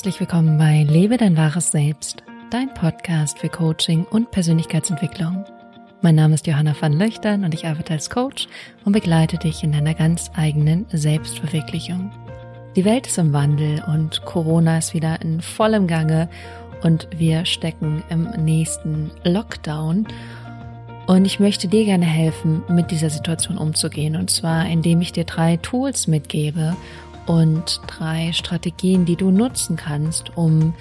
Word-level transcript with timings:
Herzlich 0.00 0.20
willkommen 0.20 0.56
bei 0.56 0.82
Lebe 0.84 1.18
dein 1.18 1.36
wahres 1.36 1.72
Selbst, 1.72 2.22
dein 2.48 2.72
Podcast 2.72 3.38
für 3.38 3.50
Coaching 3.50 4.04
und 4.04 4.30
Persönlichkeitsentwicklung. 4.30 5.44
Mein 6.00 6.14
Name 6.14 6.36
ist 6.36 6.46
Johanna 6.46 6.74
van 6.80 6.94
Löchtern 6.94 7.44
und 7.44 7.52
ich 7.52 7.66
arbeite 7.66 7.92
als 7.92 8.08
Coach 8.08 8.48
und 8.86 8.92
begleite 8.92 9.36
dich 9.36 9.62
in 9.62 9.72
deiner 9.72 9.92
ganz 9.92 10.30
eigenen 10.34 10.86
Selbstverwirklichung. 10.90 12.10
Die 12.76 12.86
Welt 12.86 13.08
ist 13.08 13.18
im 13.18 13.34
Wandel 13.34 13.84
und 13.88 14.24
Corona 14.24 14.78
ist 14.78 14.94
wieder 14.94 15.20
in 15.20 15.42
vollem 15.42 15.86
Gange 15.86 16.30
und 16.82 17.06
wir 17.14 17.44
stecken 17.44 18.02
im 18.08 18.30
nächsten 18.42 19.10
Lockdown. 19.24 20.06
Und 21.06 21.26
ich 21.26 21.40
möchte 21.40 21.68
dir 21.68 21.84
gerne 21.84 22.06
helfen, 22.06 22.62
mit 22.70 22.90
dieser 22.90 23.10
Situation 23.10 23.58
umzugehen. 23.58 24.16
Und 24.16 24.30
zwar, 24.30 24.64
indem 24.66 25.02
ich 25.02 25.12
dir 25.12 25.24
drei 25.24 25.58
Tools 25.58 26.06
mitgebe 26.06 26.74
und 27.30 27.80
drei 27.86 28.32
Strategien, 28.32 29.04
die 29.04 29.14
du 29.14 29.30
nutzen 29.30 29.76
kannst, 29.76 30.36
um 30.36 30.74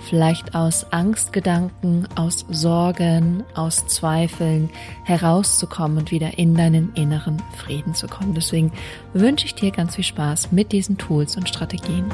vielleicht 0.00 0.52
aus 0.52 0.92
Angstgedanken, 0.92 2.08
aus 2.16 2.44
Sorgen, 2.50 3.44
aus 3.54 3.86
Zweifeln 3.86 4.68
herauszukommen 5.04 5.98
und 5.98 6.10
wieder 6.10 6.38
in 6.38 6.56
deinen 6.56 6.92
inneren 6.94 7.40
Frieden 7.56 7.94
zu 7.94 8.08
kommen. 8.08 8.34
Deswegen 8.34 8.72
wünsche 9.12 9.46
ich 9.46 9.54
dir 9.54 9.70
ganz 9.70 9.94
viel 9.94 10.02
Spaß 10.02 10.50
mit 10.50 10.72
diesen 10.72 10.98
Tools 10.98 11.36
und 11.36 11.48
Strategien. 11.48 12.06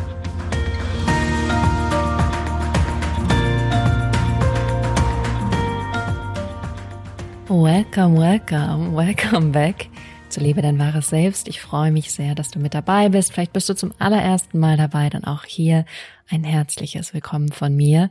Welcome, 7.49 8.21
welcome, 8.21 8.95
welcome 8.95 9.51
back 9.53 9.89
zu 10.39 10.45
Liebe 10.45 10.63
dein 10.63 10.79
wahres 10.79 11.09
Selbst. 11.09 11.49
Ich 11.49 11.61
freue 11.61 11.91
mich 11.91 12.13
sehr, 12.13 12.37
dass 12.37 12.53
du 12.53 12.61
mit 12.61 12.73
dabei 12.73 13.09
bist. 13.09 13.33
Vielleicht 13.33 13.53
bist 13.53 13.69
du 13.69 13.75
zum 13.75 13.93
allerersten 13.99 14.61
Mal 14.61 14.77
dabei, 14.77 15.11
dann 15.11 15.25
auch 15.25 15.45
hier 15.45 15.85
ein 16.29 16.45
herzliches 16.45 17.13
Willkommen 17.13 17.51
von 17.51 17.75
mir. 17.75 18.09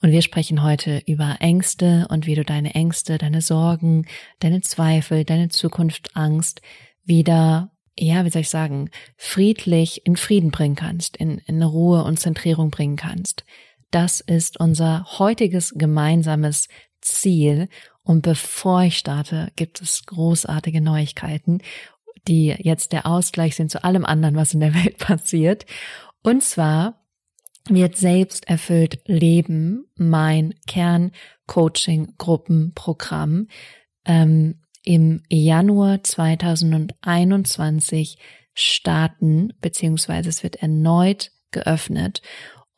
Und 0.00 0.10
wir 0.10 0.22
sprechen 0.22 0.62
heute 0.62 1.02
über 1.06 1.36
Ängste 1.40 2.06
und 2.08 2.26
wie 2.26 2.34
du 2.34 2.44
deine 2.44 2.74
Ängste, 2.74 3.18
deine 3.18 3.42
Sorgen, 3.42 4.06
deine 4.38 4.62
Zweifel, 4.62 5.24
deine 5.24 5.50
Zukunftangst 5.50 6.62
wieder, 7.04 7.72
ja, 7.98 8.24
wie 8.24 8.30
soll 8.30 8.42
ich 8.42 8.50
sagen, 8.50 8.88
friedlich 9.18 10.06
in 10.06 10.16
Frieden 10.16 10.50
bringen 10.50 10.76
kannst, 10.76 11.18
in, 11.18 11.38
in 11.46 11.62
Ruhe 11.62 12.04
und 12.04 12.18
Zentrierung 12.18 12.70
bringen 12.70 12.96
kannst. 12.96 13.44
Das 13.90 14.20
ist 14.20 14.58
unser 14.58 15.04
heutiges 15.18 15.74
gemeinsames 15.76 16.68
Ziel 17.02 17.68
und 18.06 18.22
bevor 18.22 18.84
ich 18.84 18.96
starte, 18.98 19.50
gibt 19.56 19.82
es 19.82 20.06
großartige 20.06 20.80
Neuigkeiten, 20.80 21.58
die 22.28 22.54
jetzt 22.56 22.92
der 22.92 23.04
Ausgleich 23.04 23.56
sind 23.56 23.72
zu 23.72 23.82
allem 23.82 24.04
anderen, 24.04 24.36
was 24.36 24.54
in 24.54 24.60
der 24.60 24.74
Welt 24.74 24.98
passiert. 25.06 25.66
Und 26.22 26.44
zwar 26.44 27.04
wird 27.68 27.96
selbst 27.96 28.48
erfüllt 28.48 29.00
Leben 29.06 29.86
mein 29.96 30.54
Kern-Coaching-Gruppenprogramm 30.68 33.48
ähm, 34.04 34.60
im 34.84 35.24
Januar 35.28 36.04
2021 36.04 38.18
starten, 38.54 39.52
beziehungsweise 39.60 40.28
es 40.28 40.44
wird 40.44 40.62
erneut 40.62 41.32
geöffnet. 41.50 42.22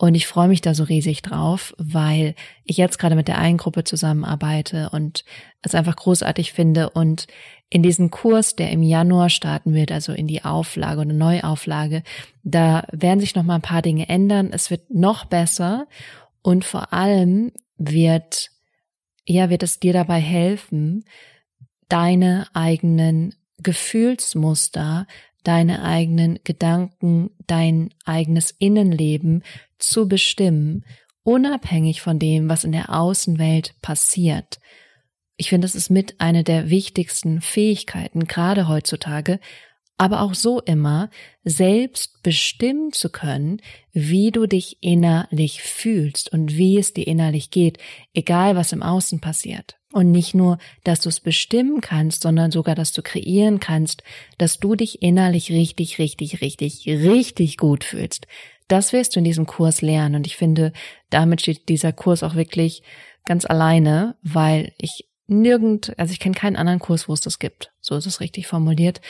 Und 0.00 0.14
ich 0.14 0.28
freue 0.28 0.46
mich 0.46 0.60
da 0.60 0.74
so 0.74 0.84
riesig 0.84 1.22
drauf, 1.22 1.74
weil 1.76 2.36
ich 2.62 2.76
jetzt 2.76 2.98
gerade 2.98 3.16
mit 3.16 3.26
der 3.26 3.38
einen 3.38 3.58
Gruppe 3.58 3.82
zusammenarbeite 3.82 4.90
und 4.90 5.24
es 5.60 5.74
einfach 5.74 5.96
großartig 5.96 6.52
finde. 6.52 6.90
Und 6.90 7.26
in 7.68 7.82
diesem 7.82 8.10
Kurs, 8.10 8.54
der 8.54 8.70
im 8.70 8.84
Januar 8.84 9.28
starten 9.28 9.74
wird, 9.74 9.90
also 9.90 10.12
in 10.12 10.28
die 10.28 10.44
Auflage 10.44 11.00
oder 11.00 11.12
Neuauflage, 11.12 12.04
da 12.44 12.86
werden 12.92 13.18
sich 13.18 13.34
noch 13.34 13.42
mal 13.42 13.56
ein 13.56 13.60
paar 13.60 13.82
Dinge 13.82 14.08
ändern. 14.08 14.50
Es 14.52 14.70
wird 14.70 14.88
noch 14.88 15.24
besser 15.24 15.88
und 16.42 16.64
vor 16.64 16.92
allem 16.92 17.50
wird, 17.76 18.50
ja, 19.26 19.50
wird 19.50 19.64
es 19.64 19.80
dir 19.80 19.92
dabei 19.92 20.20
helfen, 20.20 21.04
deine 21.88 22.46
eigenen 22.54 23.34
Gefühlsmuster 23.60 25.08
deine 25.48 25.82
eigenen 25.82 26.38
Gedanken, 26.44 27.30
dein 27.46 27.88
eigenes 28.04 28.50
Innenleben 28.50 29.42
zu 29.78 30.08
bestimmen, 30.08 30.84
unabhängig 31.22 32.00
von 32.00 32.18
dem, 32.18 32.48
was 32.48 32.64
in 32.64 32.72
der 32.72 32.94
Außenwelt 32.94 33.74
passiert. 33.82 34.58
Ich 35.36 35.50
finde, 35.50 35.66
es 35.66 35.74
ist 35.74 35.90
mit 35.90 36.20
eine 36.20 36.42
der 36.42 36.70
wichtigsten 36.70 37.40
Fähigkeiten, 37.40 38.26
gerade 38.26 38.66
heutzutage, 38.66 39.38
aber 39.98 40.22
auch 40.22 40.34
so 40.34 40.60
immer, 40.60 41.10
selbst 41.42 42.22
bestimmen 42.22 42.92
zu 42.92 43.10
können, 43.10 43.60
wie 43.92 44.30
du 44.30 44.46
dich 44.46 44.78
innerlich 44.80 45.60
fühlst 45.60 46.32
und 46.32 46.56
wie 46.56 46.78
es 46.78 46.94
dir 46.94 47.06
innerlich 47.06 47.50
geht, 47.50 47.78
egal 48.14 48.54
was 48.54 48.72
im 48.72 48.82
Außen 48.82 49.20
passiert. 49.20 49.76
Und 49.92 50.10
nicht 50.12 50.34
nur, 50.34 50.58
dass 50.84 51.00
du 51.00 51.08
es 51.08 51.20
bestimmen 51.20 51.80
kannst, 51.80 52.22
sondern 52.22 52.50
sogar, 52.52 52.74
dass 52.74 52.92
du 52.92 53.02
kreieren 53.02 53.58
kannst, 53.58 54.02
dass 54.36 54.58
du 54.58 54.76
dich 54.76 55.02
innerlich 55.02 55.50
richtig, 55.50 55.98
richtig, 55.98 56.42
richtig, 56.42 56.86
richtig 56.86 57.56
gut 57.56 57.84
fühlst. 57.84 58.26
Das 58.68 58.92
wirst 58.92 59.14
du 59.14 59.20
in 59.20 59.24
diesem 59.24 59.46
Kurs 59.46 59.82
lernen. 59.82 60.16
Und 60.16 60.26
ich 60.26 60.36
finde, 60.36 60.72
damit 61.10 61.40
steht 61.40 61.68
dieser 61.68 61.92
Kurs 61.92 62.22
auch 62.22 62.34
wirklich 62.34 62.82
ganz 63.24 63.44
alleine, 63.44 64.16
weil 64.22 64.72
ich 64.78 65.08
nirgend, 65.26 65.98
also 65.98 66.12
ich 66.12 66.20
kenne 66.20 66.34
keinen 66.34 66.56
anderen 66.56 66.78
Kurs, 66.78 67.08
wo 67.08 67.12
es 67.12 67.20
das 67.20 67.38
gibt. 67.38 67.72
So 67.80 67.96
ist 67.96 68.06
es 68.06 68.20
richtig 68.20 68.46
formuliert. 68.46 69.00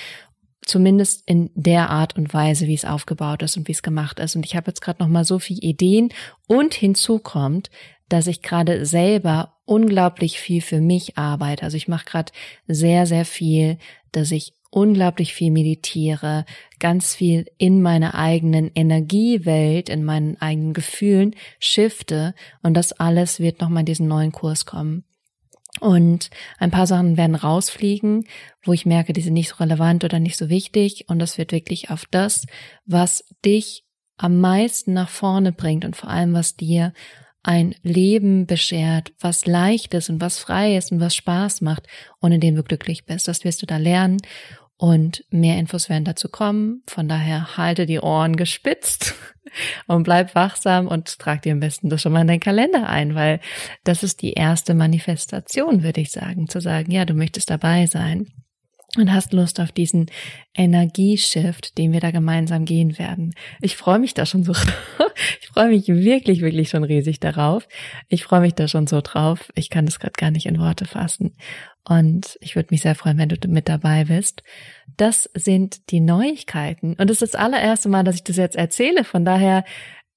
Zumindest 0.63 1.23
in 1.27 1.51
der 1.55 1.91
Art 1.91 2.17
und 2.17 2.35
Weise, 2.35 2.67
wie 2.67 2.75
es 2.75 2.85
aufgebaut 2.85 3.43
ist 3.43 3.57
und 3.57 3.69
wie 3.69 3.73
es 3.73 3.83
gemacht 3.83 4.19
ist. 4.19 4.37
Und 4.37 4.45
ich 4.45 4.57
habe 4.57 4.71
jetzt 4.71 4.81
gerade 4.81 5.03
noch 5.03 5.09
mal 5.09 5.25
so 5.25 5.39
viele 5.39 5.61
Ideen. 5.61 6.13
Und 6.47 6.75
hinzu 6.75 7.19
kommt, 7.19 7.71
dass 8.09 8.27
ich 8.27 8.43
gerade 8.43 8.85
selber 8.87 9.55
unglaublich 9.65 10.41
viel 10.41 10.61
für 10.61 10.81
mich 10.81 11.17
arbeite. 11.17 11.63
Also 11.63 11.77
ich 11.77 11.89
mache 11.89 12.07
gerade 12.07 12.33
sehr, 12.67 13.07
sehr 13.07 13.25
viel, 13.25 13.79
dass 14.13 14.31
ich 14.31 14.55
unglaublich 14.71 15.35
viel 15.35 15.51
meditiere, 15.51 16.45
ganz 16.79 17.15
viel 17.15 17.47
in 17.57 17.81
meiner 17.81 18.15
eigenen 18.15 18.71
Energiewelt, 18.75 19.89
in 19.89 20.05
meinen 20.05 20.41
eigenen 20.41 20.75
Gefühlen 20.75 21.35
shifte 21.59 22.35
und 22.63 22.75
das 22.75 22.93
alles 22.93 23.41
wird 23.41 23.61
nochmal 23.61 23.81
in 23.81 23.87
diesen 23.87 24.09
neuen 24.09 24.33
Kurs 24.33 24.67
kommen. 24.67 25.05
Und 25.81 26.31
ein 26.59 26.71
paar 26.71 26.87
Sachen 26.87 27.17
werden 27.17 27.37
rausfliegen, 27.37 28.27
wo 28.65 28.73
ich 28.73 28.87
merke, 28.87 29.13
die 29.13 29.21
sind 29.21 29.35
nicht 29.35 29.51
so 29.51 29.57
relevant 29.57 30.05
oder 30.05 30.19
nicht 30.19 30.37
so 30.37 30.49
wichtig. 30.49 31.05
Und 31.09 31.21
das 31.21 31.39
wird 31.39 31.53
wirklich 31.53 31.91
auf 31.91 32.05
das, 32.11 32.47
was 32.85 33.25
dich 33.45 33.85
am 34.17 34.41
meisten 34.41 34.93
nach 34.93 35.09
vorne 35.09 35.53
bringt 35.53 35.85
und 35.85 35.95
vor 35.95 36.11
allem, 36.11 36.33
was 36.35 36.57
dir 36.57 36.93
ein 37.49 37.75
Leben 37.83 38.45
beschert, 38.45 39.15
was 39.21 39.47
leicht 39.47 39.95
ist 39.95 40.11
und 40.11 40.21
was 40.21 40.39
frei 40.39 40.77
ist 40.77 40.93
und 40.93 41.01
was 41.01 41.17
Spaß 41.17 41.63
macht 41.63 41.87
und 42.21 42.31
in 42.31 42.43
dem 42.43 42.55
du 42.55 42.63
glücklich 42.63 43.07
bist. 43.07 43.27
Das 43.27 43.43
wirst 43.43 43.63
du 43.63 43.67
da 43.67 43.79
lernen 43.79 44.19
und 44.77 45.25
mehr 45.31 45.57
Infos 45.57 45.89
werden 45.89 46.05
dazu 46.05 46.29
kommen. 46.29 46.83
Von 46.87 47.09
daher 47.09 47.57
halte 47.57 47.87
die 47.87 48.01
Ohren 48.01 48.37
gespitzt 48.37 49.15
und 49.87 50.03
bleib 50.03 50.35
wachsam 50.35 50.89
und 50.89 51.19
trag 51.19 51.41
dir 51.41 51.53
am 51.53 51.61
besten 51.61 51.89
das 51.89 52.03
schon 52.03 52.13
mal 52.13 52.21
in 52.21 52.27
deinen 52.27 52.41
Kalender 52.41 52.87
ein, 52.87 53.15
weil 53.15 53.41
das 53.83 54.03
ist 54.03 54.21
die 54.21 54.35
erste 54.35 54.75
Manifestation, 54.75 55.83
würde 55.83 56.03
ich 56.03 56.11
sagen, 56.11 56.49
zu 56.49 56.61
sagen, 56.61 56.91
ja, 56.93 57.07
du 57.07 57.15
möchtest 57.15 57.49
dabei 57.49 57.87
sein 57.87 58.27
und 59.01 59.13
hast 59.13 59.33
Lust 59.33 59.61
auf 59.61 59.73
diesen 59.73 60.07
Energieshift, 60.55 61.79
den 61.79 61.93
wir 61.93 62.01
da 62.01 62.11
gemeinsam 62.11 62.65
gehen 62.65 62.99
werden. 62.99 63.35
Ich 63.61 63.77
freue 63.77 63.99
mich 63.99 64.15
da 64.15 64.27
schon 64.27 64.45
so, 64.45 64.53
ich 65.41 65.49
freue 65.49 65.69
mich 65.69 65.89
wirklich, 65.89 66.41
wirklich 66.41 66.69
schon 66.69 66.85
riesig 66.85 67.21
darauf. 67.21 67.69
Ich 68.09 68.25
freue 68.25 68.41
mich 68.41 68.55
da 68.55 68.69
schon 68.69 68.87
so 68.87 69.01
drauf. 69.01 69.51
Ich 69.55 69.71
kann 69.71 69.87
das 69.87 69.99
gerade 69.99 70.15
gar 70.17 70.31
nicht 70.31 70.47
in 70.47 70.59
Worte 70.59 70.87
fassen. 70.87 71.35
Und 71.85 72.37
ich 72.41 72.55
würde 72.55 72.69
mich 72.71 72.83
sehr 72.83 72.95
freuen, 72.95 73.19
wenn 73.19 73.31
du 73.31 73.37
mit 73.49 73.69
dabei 73.69 74.05
bist. 74.05 74.43
Das 74.97 75.31
sind 75.35 75.91
die 75.91 76.01
Neuigkeiten. 76.01 76.95
Und 76.95 77.11
es 77.11 77.23
ist 77.23 77.35
das 77.35 77.41
allererste 77.41 77.89
Mal, 77.89 78.05
dass 78.05 78.17
ich 78.17 78.25
das 78.25 78.37
jetzt 78.37 78.57
erzähle. 78.57 79.05
Von 79.05 79.25
daher, 79.25 79.65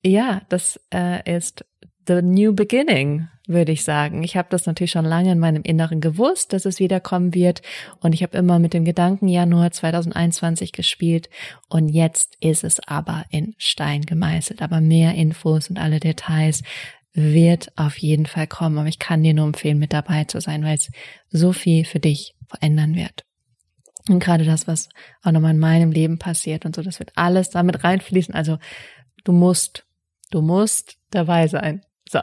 ja, 0.03 0.41
das 0.49 0.79
äh, 0.93 1.37
ist 1.37 1.63
the 2.07 2.21
new 2.21 2.53
beginning, 2.53 3.27
würde 3.51 3.71
ich 3.71 3.83
sagen. 3.83 4.23
Ich 4.23 4.37
habe 4.37 4.47
das 4.49 4.65
natürlich 4.65 4.91
schon 4.91 5.05
lange 5.05 5.31
in 5.31 5.39
meinem 5.39 5.63
Inneren 5.63 6.01
gewusst, 6.01 6.53
dass 6.53 6.65
es 6.65 6.79
wiederkommen 6.79 7.33
wird. 7.33 7.61
Und 7.99 8.13
ich 8.13 8.23
habe 8.23 8.37
immer 8.37 8.59
mit 8.59 8.73
dem 8.73 8.85
Gedanken 8.85 9.27
Januar 9.27 9.71
2021 9.71 10.71
gespielt. 10.71 11.29
Und 11.69 11.89
jetzt 11.89 12.35
ist 12.39 12.63
es 12.63 12.79
aber 12.87 13.25
in 13.29 13.55
Stein 13.57 14.01
gemeißelt. 14.01 14.61
Aber 14.61 14.81
mehr 14.81 15.15
Infos 15.15 15.69
und 15.69 15.77
alle 15.79 15.99
Details 15.99 16.63
wird 17.13 17.71
auf 17.75 17.97
jeden 17.97 18.25
Fall 18.25 18.47
kommen. 18.47 18.77
Aber 18.77 18.87
ich 18.87 18.99
kann 18.99 19.23
dir 19.23 19.33
nur 19.33 19.45
empfehlen, 19.45 19.79
mit 19.79 19.93
dabei 19.93 20.23
zu 20.25 20.39
sein, 20.41 20.63
weil 20.63 20.75
es 20.75 20.91
so 21.29 21.53
viel 21.53 21.85
für 21.85 21.99
dich 21.99 22.35
verändern 22.47 22.95
wird. 22.95 23.25
Und 24.09 24.19
gerade 24.19 24.45
das, 24.45 24.67
was 24.67 24.89
auch 25.21 25.31
nochmal 25.31 25.51
in 25.51 25.59
meinem 25.59 25.91
Leben 25.91 26.17
passiert 26.17 26.65
und 26.65 26.75
so, 26.75 26.81
das 26.81 26.99
wird 26.99 27.11
alles 27.15 27.49
damit 27.49 27.83
reinfließen. 27.83 28.33
Also 28.33 28.57
du 29.23 29.31
musst, 29.31 29.85
du 30.31 30.41
musst 30.41 30.97
dabei 31.11 31.47
sein. 31.47 31.81
So. 32.09 32.19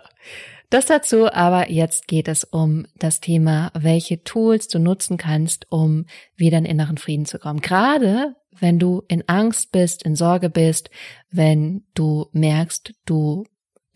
Das 0.70 0.85
dazu, 0.85 1.32
aber 1.32 1.70
jetzt 1.70 2.09
geht 2.09 2.29
es 2.29 2.44
um 2.44 2.87
das 2.97 3.20
Thema, 3.20 3.70
welche 3.75 4.23
Tools 4.23 4.69
du 4.69 4.79
nutzen 4.79 5.17
kannst, 5.17 5.67
um 5.70 6.05
wieder 6.37 6.59
in 6.59 6.67
inneren 6.67 6.99
Frieden 6.99 7.25
zu 7.25 7.38
kommen. 7.38 7.61
Gerade 7.61 8.37
wenn 8.61 8.79
du 8.79 9.03
in 9.09 9.26
Angst 9.29 9.73
bist, 9.73 10.03
in 10.03 10.15
Sorge 10.15 10.50
bist, 10.50 10.91
wenn 11.31 11.87
du 11.94 12.26
merkst, 12.32 12.93
du 13.06 13.44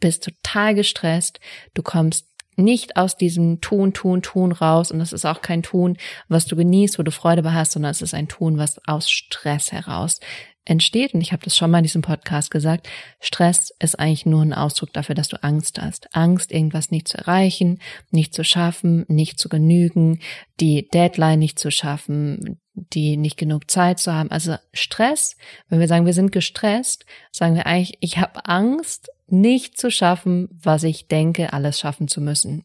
bist 0.00 0.24
total 0.24 0.74
gestresst, 0.74 1.40
du 1.74 1.82
kommst 1.82 2.26
nicht 2.56 2.96
aus 2.96 3.16
diesem 3.16 3.60
Tun, 3.60 3.92
Tun, 3.92 4.22
Tun 4.22 4.52
raus 4.52 4.90
und 4.90 5.00
es 5.00 5.12
ist 5.12 5.24
auch 5.24 5.42
kein 5.42 5.62
Tun, 5.62 5.96
was 6.28 6.46
du 6.46 6.56
genießt, 6.56 6.98
wo 6.98 7.02
du 7.02 7.10
Freude 7.10 7.42
bei 7.42 7.52
hast, 7.52 7.72
sondern 7.72 7.90
es 7.90 8.02
ist 8.02 8.14
ein 8.14 8.28
Tun, 8.28 8.58
was 8.58 8.80
aus 8.86 9.10
Stress 9.10 9.72
heraus 9.72 10.20
entsteht. 10.64 11.14
Und 11.14 11.20
ich 11.20 11.32
habe 11.32 11.42
das 11.42 11.56
schon 11.56 11.70
mal 11.70 11.78
in 11.78 11.84
diesem 11.84 12.02
Podcast 12.02 12.50
gesagt, 12.50 12.88
Stress 13.20 13.72
ist 13.78 13.98
eigentlich 13.98 14.26
nur 14.26 14.42
ein 14.42 14.52
Ausdruck 14.52 14.92
dafür, 14.92 15.14
dass 15.14 15.28
du 15.28 15.42
Angst 15.42 15.80
hast. 15.80 16.14
Angst, 16.14 16.52
irgendwas 16.52 16.90
nicht 16.90 17.08
zu 17.08 17.18
erreichen, 17.18 17.80
nicht 18.10 18.34
zu 18.34 18.44
schaffen, 18.44 19.04
nicht 19.08 19.38
zu 19.38 19.48
genügen, 19.48 20.20
die 20.60 20.88
Deadline 20.88 21.40
nicht 21.40 21.58
zu 21.58 21.70
schaffen, 21.70 22.60
die 22.74 23.16
nicht 23.16 23.36
genug 23.36 23.70
Zeit 23.70 23.98
zu 23.98 24.14
haben. 24.14 24.30
Also 24.30 24.56
Stress, 24.72 25.36
wenn 25.68 25.80
wir 25.80 25.88
sagen, 25.88 26.06
wir 26.06 26.14
sind 26.14 26.32
gestresst, 26.32 27.04
sagen 27.30 27.54
wir 27.54 27.66
eigentlich, 27.66 27.98
ich 28.00 28.18
habe 28.18 28.46
Angst, 28.46 29.10
nicht 29.32 29.78
zu 29.78 29.90
schaffen, 29.90 30.48
was 30.52 30.84
ich 30.84 31.08
denke, 31.08 31.52
alles 31.52 31.80
schaffen 31.80 32.06
zu 32.08 32.20
müssen. 32.20 32.64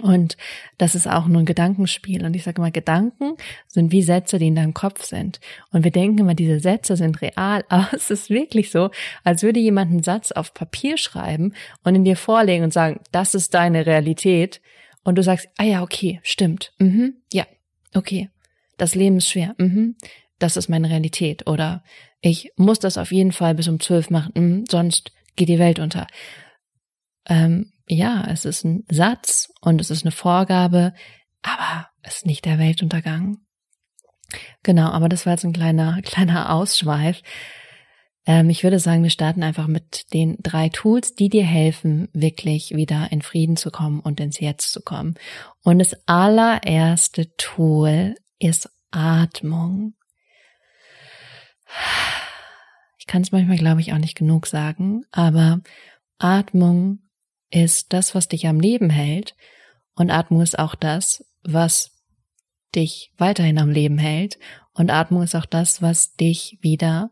Und 0.00 0.36
das 0.76 0.96
ist 0.96 1.06
auch 1.06 1.28
nur 1.28 1.42
ein 1.42 1.46
Gedankenspiel. 1.46 2.24
Und 2.24 2.34
ich 2.34 2.42
sage 2.42 2.60
mal, 2.60 2.72
Gedanken 2.72 3.36
sind 3.68 3.92
wie 3.92 4.02
Sätze, 4.02 4.40
die 4.40 4.48
in 4.48 4.56
deinem 4.56 4.74
Kopf 4.74 5.04
sind. 5.04 5.38
Und 5.70 5.84
wir 5.84 5.92
denken 5.92 6.18
immer, 6.18 6.34
diese 6.34 6.58
Sätze 6.58 6.96
sind 6.96 7.22
real, 7.22 7.64
aber 7.68 7.88
es 7.92 8.10
ist 8.10 8.28
wirklich 8.28 8.70
so, 8.70 8.90
als 9.22 9.42
würde 9.44 9.60
jemand 9.60 9.92
einen 9.92 10.02
Satz 10.02 10.32
auf 10.32 10.52
Papier 10.52 10.96
schreiben 10.96 11.54
und 11.84 11.94
in 11.94 12.04
dir 12.04 12.16
vorlegen 12.16 12.64
und 12.64 12.72
sagen, 12.72 13.00
das 13.12 13.34
ist 13.34 13.54
deine 13.54 13.86
Realität. 13.86 14.60
Und 15.04 15.16
du 15.16 15.22
sagst, 15.22 15.48
ah 15.58 15.64
ja, 15.64 15.82
okay, 15.82 16.18
stimmt. 16.24 16.72
Mhm, 16.78 17.14
ja, 17.32 17.46
okay. 17.94 18.30
Das 18.78 18.96
Leben 18.96 19.18
ist 19.18 19.28
schwer. 19.28 19.54
Mhm, 19.58 19.94
das 20.40 20.56
ist 20.56 20.68
meine 20.68 20.90
Realität. 20.90 21.46
Oder 21.46 21.84
ich 22.20 22.50
muss 22.56 22.80
das 22.80 22.98
auf 22.98 23.12
jeden 23.12 23.32
Fall 23.32 23.54
bis 23.54 23.68
um 23.68 23.78
zwölf 23.78 24.10
machen, 24.10 24.32
mhm, 24.34 24.64
sonst 24.68 25.12
geht 25.36 25.48
die 25.48 25.58
Welt 25.58 25.78
unter. 25.78 26.06
Ähm, 27.26 27.72
ja, 27.86 28.26
es 28.30 28.44
ist 28.44 28.64
ein 28.64 28.84
Satz 28.90 29.52
und 29.60 29.80
es 29.80 29.90
ist 29.90 30.04
eine 30.04 30.12
Vorgabe, 30.12 30.94
aber 31.42 31.88
es 32.02 32.16
ist 32.16 32.26
nicht 32.26 32.44
der 32.44 32.58
Weltuntergang. 32.58 33.38
Genau, 34.62 34.88
aber 34.90 35.08
das 35.08 35.26
war 35.26 35.34
jetzt 35.34 35.44
ein 35.44 35.52
kleiner, 35.52 36.00
kleiner 36.04 36.52
Ausschweif. 36.52 37.22
Ähm, 38.26 38.48
ich 38.48 38.62
würde 38.64 38.78
sagen, 38.78 39.02
wir 39.02 39.10
starten 39.10 39.42
einfach 39.42 39.66
mit 39.66 40.12
den 40.14 40.36
drei 40.40 40.70
Tools, 40.70 41.14
die 41.14 41.28
dir 41.28 41.44
helfen, 41.44 42.08
wirklich 42.12 42.74
wieder 42.74 43.12
in 43.12 43.22
Frieden 43.22 43.56
zu 43.56 43.70
kommen 43.70 44.00
und 44.00 44.20
ins 44.20 44.40
Jetzt 44.40 44.72
zu 44.72 44.80
kommen. 44.80 45.14
Und 45.62 45.78
das 45.78 45.94
allererste 46.06 47.34
Tool 47.36 48.14
ist 48.38 48.70
Atmung. 48.90 49.94
Ich 53.04 53.06
kann 53.06 53.20
es 53.20 53.32
manchmal, 53.32 53.58
glaube 53.58 53.82
ich, 53.82 53.92
auch 53.92 53.98
nicht 53.98 54.16
genug 54.16 54.46
sagen, 54.46 55.04
aber 55.12 55.60
Atmung 56.16 57.00
ist 57.50 57.92
das, 57.92 58.14
was 58.14 58.28
dich 58.28 58.46
am 58.46 58.58
Leben 58.58 58.88
hält. 58.88 59.36
Und 59.94 60.10
Atmung 60.10 60.40
ist 60.40 60.58
auch 60.58 60.74
das, 60.74 61.22
was 61.42 61.90
dich 62.74 63.12
weiterhin 63.18 63.58
am 63.58 63.68
Leben 63.68 63.98
hält. 63.98 64.38
Und 64.72 64.90
Atmung 64.90 65.22
ist 65.22 65.36
auch 65.36 65.44
das, 65.44 65.82
was 65.82 66.14
dich 66.14 66.56
wieder 66.62 67.10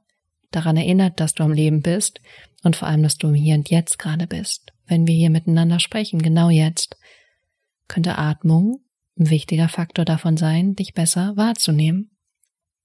daran 0.51 0.79
erinnert, 0.79 1.21
dass 1.21 1.35
du 1.35 1.43
am 1.43 1.53
Leben 1.53 1.83
bist 1.83 2.23
und 2.63 2.75
vor 2.75 2.89
allem, 2.89 3.03
dass 3.03 3.19
du 3.19 3.35
Hier 3.35 3.57
und 3.57 3.69
Jetzt 3.69 3.99
gerade 3.99 4.27
bist. 4.27 4.73
Wenn 4.87 5.07
wir 5.07 5.15
hier 5.15 5.29
miteinander 5.29 5.79
sprechen, 5.79 6.23
genau 6.23 6.49
jetzt, 6.49 6.97
könnte 7.87 8.17
Atmung 8.17 8.81
ein 9.19 9.29
wichtiger 9.29 9.69
Faktor 9.69 10.07
davon 10.07 10.39
sein, 10.39 10.75
dich 10.75 10.95
besser 10.95 11.37
wahrzunehmen. 11.37 12.12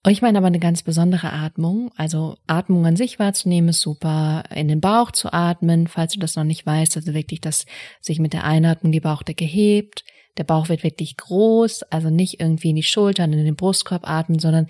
Und 0.08 0.14
ich 0.14 0.22
meine 0.22 0.38
aber 0.38 0.48
eine 0.48 0.60
ganz 0.60 0.84
besondere 0.84 1.34
Atmung. 1.34 1.92
Also 1.98 2.38
Atmung 2.48 2.86
an 2.86 2.96
sich 2.96 3.20
wahrzunehmen 3.20 3.72
ist 3.72 3.82
super. 3.82 4.46
In 4.56 4.70
den 4.70 4.80
Bauch 4.80 5.12
zu 5.12 5.34
atmen, 5.34 5.88
falls 5.88 6.14
du 6.14 6.20
das 6.22 6.38
noch 6.38 6.46
nicht 6.46 6.66
weißt. 6.66 6.96
Also 6.96 7.14
wirklich, 7.14 7.42
dass 7.42 7.66
sich 8.00 8.18
mit 8.18 8.32
der 8.32 8.46
Einatmung 8.46 8.94
die 8.94 9.02
Bauchdecke 9.02 9.44
hebt. 9.44 10.06
Der 10.38 10.46
Bauch 10.46 10.70
wird 10.70 10.86
wirklich 10.86 11.18
groß. 11.18 11.84
Also 11.92 12.10
nicht 12.10 12.40
irgendwie 12.40 12.70
in 12.70 12.78
die 12.78 12.84
Schultern, 12.84 13.34
in 13.34 13.44
den 13.44 13.58
Brustkorb 13.58 14.10
atmen, 14.10 14.40
sondern 14.40 14.68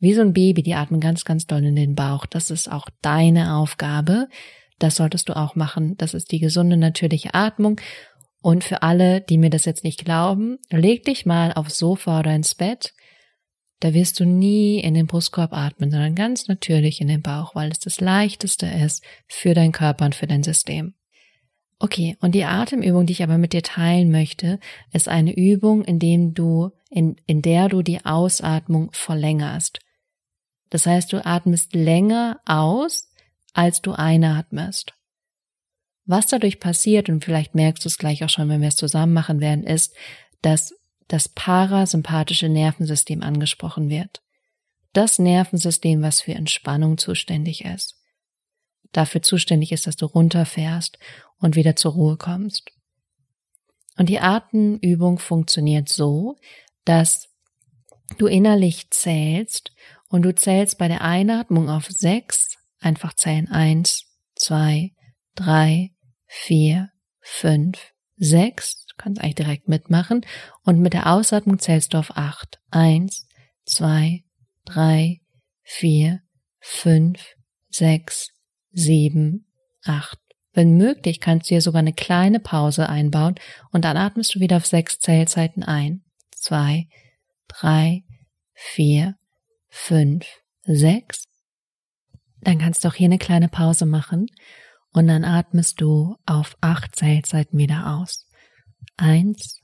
wie 0.00 0.14
so 0.14 0.20
ein 0.20 0.32
Baby, 0.32 0.64
die 0.64 0.74
atmen 0.74 0.98
ganz, 0.98 1.24
ganz 1.24 1.46
doll 1.46 1.62
in 1.62 1.76
den 1.76 1.94
Bauch. 1.94 2.26
Das 2.26 2.50
ist 2.50 2.68
auch 2.68 2.88
deine 3.02 3.54
Aufgabe. 3.54 4.26
Das 4.80 4.96
solltest 4.96 5.28
du 5.28 5.36
auch 5.36 5.54
machen. 5.54 5.96
Das 5.98 6.12
ist 6.12 6.32
die 6.32 6.40
gesunde, 6.40 6.76
natürliche 6.76 7.34
Atmung. 7.34 7.80
Und 8.40 8.64
für 8.64 8.82
alle, 8.82 9.20
die 9.20 9.38
mir 9.38 9.50
das 9.50 9.64
jetzt 9.64 9.84
nicht 9.84 10.04
glauben, 10.04 10.58
leg 10.70 11.04
dich 11.04 11.24
mal 11.24 11.52
aufs 11.52 11.78
Sofa 11.78 12.18
oder 12.18 12.34
ins 12.34 12.56
Bett 12.56 12.94
da 13.82 13.94
wirst 13.94 14.20
du 14.20 14.24
nie 14.24 14.78
in 14.78 14.94
den 14.94 15.08
Brustkorb 15.08 15.52
atmen, 15.52 15.90
sondern 15.90 16.14
ganz 16.14 16.46
natürlich 16.46 17.00
in 17.00 17.08
den 17.08 17.20
Bauch, 17.20 17.56
weil 17.56 17.72
es 17.72 17.80
das 17.80 18.00
leichteste 18.00 18.66
ist 18.66 19.02
für 19.26 19.54
deinen 19.54 19.72
Körper 19.72 20.04
und 20.04 20.14
für 20.14 20.28
dein 20.28 20.44
System. 20.44 20.94
Okay, 21.80 22.16
und 22.20 22.36
die 22.36 22.44
Atemübung, 22.44 23.06
die 23.06 23.12
ich 23.12 23.24
aber 23.24 23.38
mit 23.38 23.52
dir 23.52 23.62
teilen 23.62 24.12
möchte, 24.12 24.60
ist 24.92 25.08
eine 25.08 25.34
Übung, 25.34 25.82
in 25.82 25.98
dem 25.98 26.32
du, 26.32 26.70
in, 26.90 27.16
in 27.26 27.42
der 27.42 27.68
du 27.68 27.82
die 27.82 28.04
Ausatmung 28.04 28.90
verlängerst. 28.92 29.80
Das 30.70 30.86
heißt, 30.86 31.12
du 31.12 31.26
atmest 31.26 31.74
länger 31.74 32.40
aus, 32.46 33.10
als 33.52 33.82
du 33.82 33.92
einatmest. 33.92 34.94
Was 36.04 36.28
dadurch 36.28 36.60
passiert, 36.60 37.08
und 37.08 37.24
vielleicht 37.24 37.56
merkst 37.56 37.84
du 37.84 37.88
es 37.88 37.98
gleich 37.98 38.22
auch 38.22 38.30
schon, 38.30 38.48
wenn 38.48 38.60
wir 38.60 38.68
es 38.68 38.76
zusammen 38.76 39.12
machen 39.12 39.40
werden, 39.40 39.64
ist, 39.64 39.92
dass 40.40 40.72
das 41.08 41.28
parasympathische 41.28 42.48
Nervensystem 42.48 43.22
angesprochen 43.22 43.88
wird. 43.88 44.22
Das 44.92 45.18
Nervensystem, 45.18 46.02
was 46.02 46.20
für 46.20 46.34
Entspannung 46.34 46.98
zuständig 46.98 47.64
ist. 47.64 47.96
Dafür 48.92 49.22
zuständig 49.22 49.72
ist, 49.72 49.86
dass 49.86 49.96
du 49.96 50.06
runterfährst 50.06 50.98
und 51.38 51.56
wieder 51.56 51.76
zur 51.76 51.92
Ruhe 51.92 52.16
kommst. 52.16 52.70
Und 53.96 54.08
die 54.08 54.20
Atemübung 54.20 55.18
funktioniert 55.18 55.88
so, 55.88 56.36
dass 56.84 57.28
du 58.18 58.26
innerlich 58.26 58.90
zählst 58.90 59.72
und 60.08 60.22
du 60.22 60.34
zählst 60.34 60.78
bei 60.78 60.88
der 60.88 61.02
Einatmung 61.02 61.70
auf 61.70 61.86
sechs, 61.86 62.58
einfach 62.80 63.14
zählen 63.14 63.48
eins, 63.48 64.04
zwei, 64.34 64.92
drei, 65.34 65.92
vier, 66.26 66.90
fünf, 67.20 67.92
sechs 68.16 68.81
Du 68.92 69.02
kannst 69.02 69.20
eigentlich 69.20 69.36
direkt 69.36 69.68
mitmachen. 69.68 70.24
Und 70.64 70.80
mit 70.80 70.92
der 70.92 71.12
Ausatmung 71.12 71.58
zählst 71.58 71.94
du 71.94 71.98
auf 71.98 72.16
acht. 72.16 72.60
Eins, 72.70 73.26
zwei, 73.64 74.24
drei, 74.64 75.20
vier, 75.62 76.20
fünf, 76.60 77.24
sechs, 77.70 78.30
sieben, 78.70 79.46
acht. 79.84 80.18
Wenn 80.52 80.76
möglich, 80.76 81.20
kannst 81.20 81.46
du 81.46 81.54
hier 81.54 81.62
sogar 81.62 81.80
eine 81.80 81.94
kleine 81.94 82.38
Pause 82.38 82.88
einbauen 82.88 83.36
und 83.70 83.84
dann 83.84 83.96
atmest 83.96 84.34
du 84.34 84.40
wieder 84.40 84.58
auf 84.58 84.66
sechs 84.66 84.98
Zählzeiten 84.98 85.62
ein. 85.62 86.04
Zwei, 86.30 86.88
drei, 87.48 88.04
vier, 88.52 89.16
fünf, 89.68 90.26
sechs. 90.64 91.24
Dann 92.42 92.58
kannst 92.58 92.84
du 92.84 92.88
auch 92.88 92.94
hier 92.94 93.06
eine 93.06 93.18
kleine 93.18 93.48
Pause 93.48 93.86
machen 93.86 94.26
und 94.92 95.06
dann 95.06 95.24
atmest 95.24 95.80
du 95.80 96.16
auf 96.26 96.56
acht 96.60 96.96
Zählzeiten 96.96 97.58
wieder 97.58 97.96
aus. 97.96 98.28
Eins, 98.96 99.60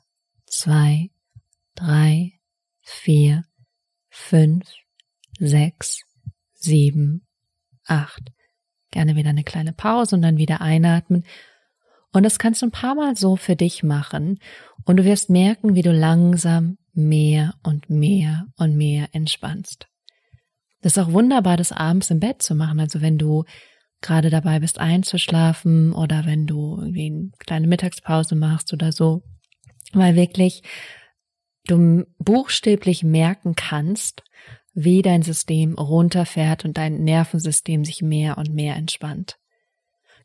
zwei, 0.46 1.10
drei, 1.74 2.32
vier, 2.82 3.44
fünf, 4.08 4.64
sechs, 5.38 6.02
sieben, 6.54 7.26
acht. 7.84 8.32
Gerne 8.90 9.16
wieder 9.16 9.30
eine 9.30 9.44
kleine 9.44 9.72
Pause 9.72 10.16
und 10.16 10.22
dann 10.22 10.38
wieder 10.38 10.60
einatmen. 10.60 11.24
Und 12.12 12.22
das 12.22 12.38
kannst 12.38 12.62
du 12.62 12.66
ein 12.66 12.72
paar 12.72 12.94
Mal 12.94 13.16
so 13.16 13.36
für 13.36 13.54
dich 13.54 13.82
machen. 13.82 14.38
Und 14.84 14.96
du 14.96 15.04
wirst 15.04 15.28
merken, 15.28 15.74
wie 15.74 15.82
du 15.82 15.92
langsam 15.92 16.78
mehr 16.94 17.54
und 17.62 17.90
mehr 17.90 18.46
und 18.56 18.76
mehr 18.76 19.08
entspannst. 19.12 19.86
Das 20.80 20.96
ist 20.96 20.98
auch 20.98 21.12
wunderbar, 21.12 21.56
das 21.56 21.72
abends 21.72 22.10
im 22.10 22.20
Bett 22.20 22.42
zu 22.42 22.54
machen. 22.54 22.80
Also 22.80 23.00
wenn 23.00 23.18
du 23.18 23.44
gerade 24.00 24.30
dabei 24.30 24.60
bist 24.60 24.78
einzuschlafen 24.78 25.92
oder 25.92 26.24
wenn 26.24 26.46
du 26.46 26.76
irgendwie 26.78 27.06
eine 27.06 27.30
kleine 27.38 27.66
Mittagspause 27.66 28.34
machst 28.34 28.72
oder 28.72 28.92
so, 28.92 29.22
weil 29.92 30.14
wirklich 30.14 30.62
du 31.66 32.04
buchstäblich 32.18 33.02
merken 33.02 33.54
kannst, 33.54 34.22
wie 34.74 35.02
dein 35.02 35.22
System 35.22 35.74
runterfährt 35.74 36.64
und 36.64 36.78
dein 36.78 37.02
Nervensystem 37.02 37.84
sich 37.84 38.00
mehr 38.00 38.38
und 38.38 38.54
mehr 38.54 38.76
entspannt. 38.76 39.38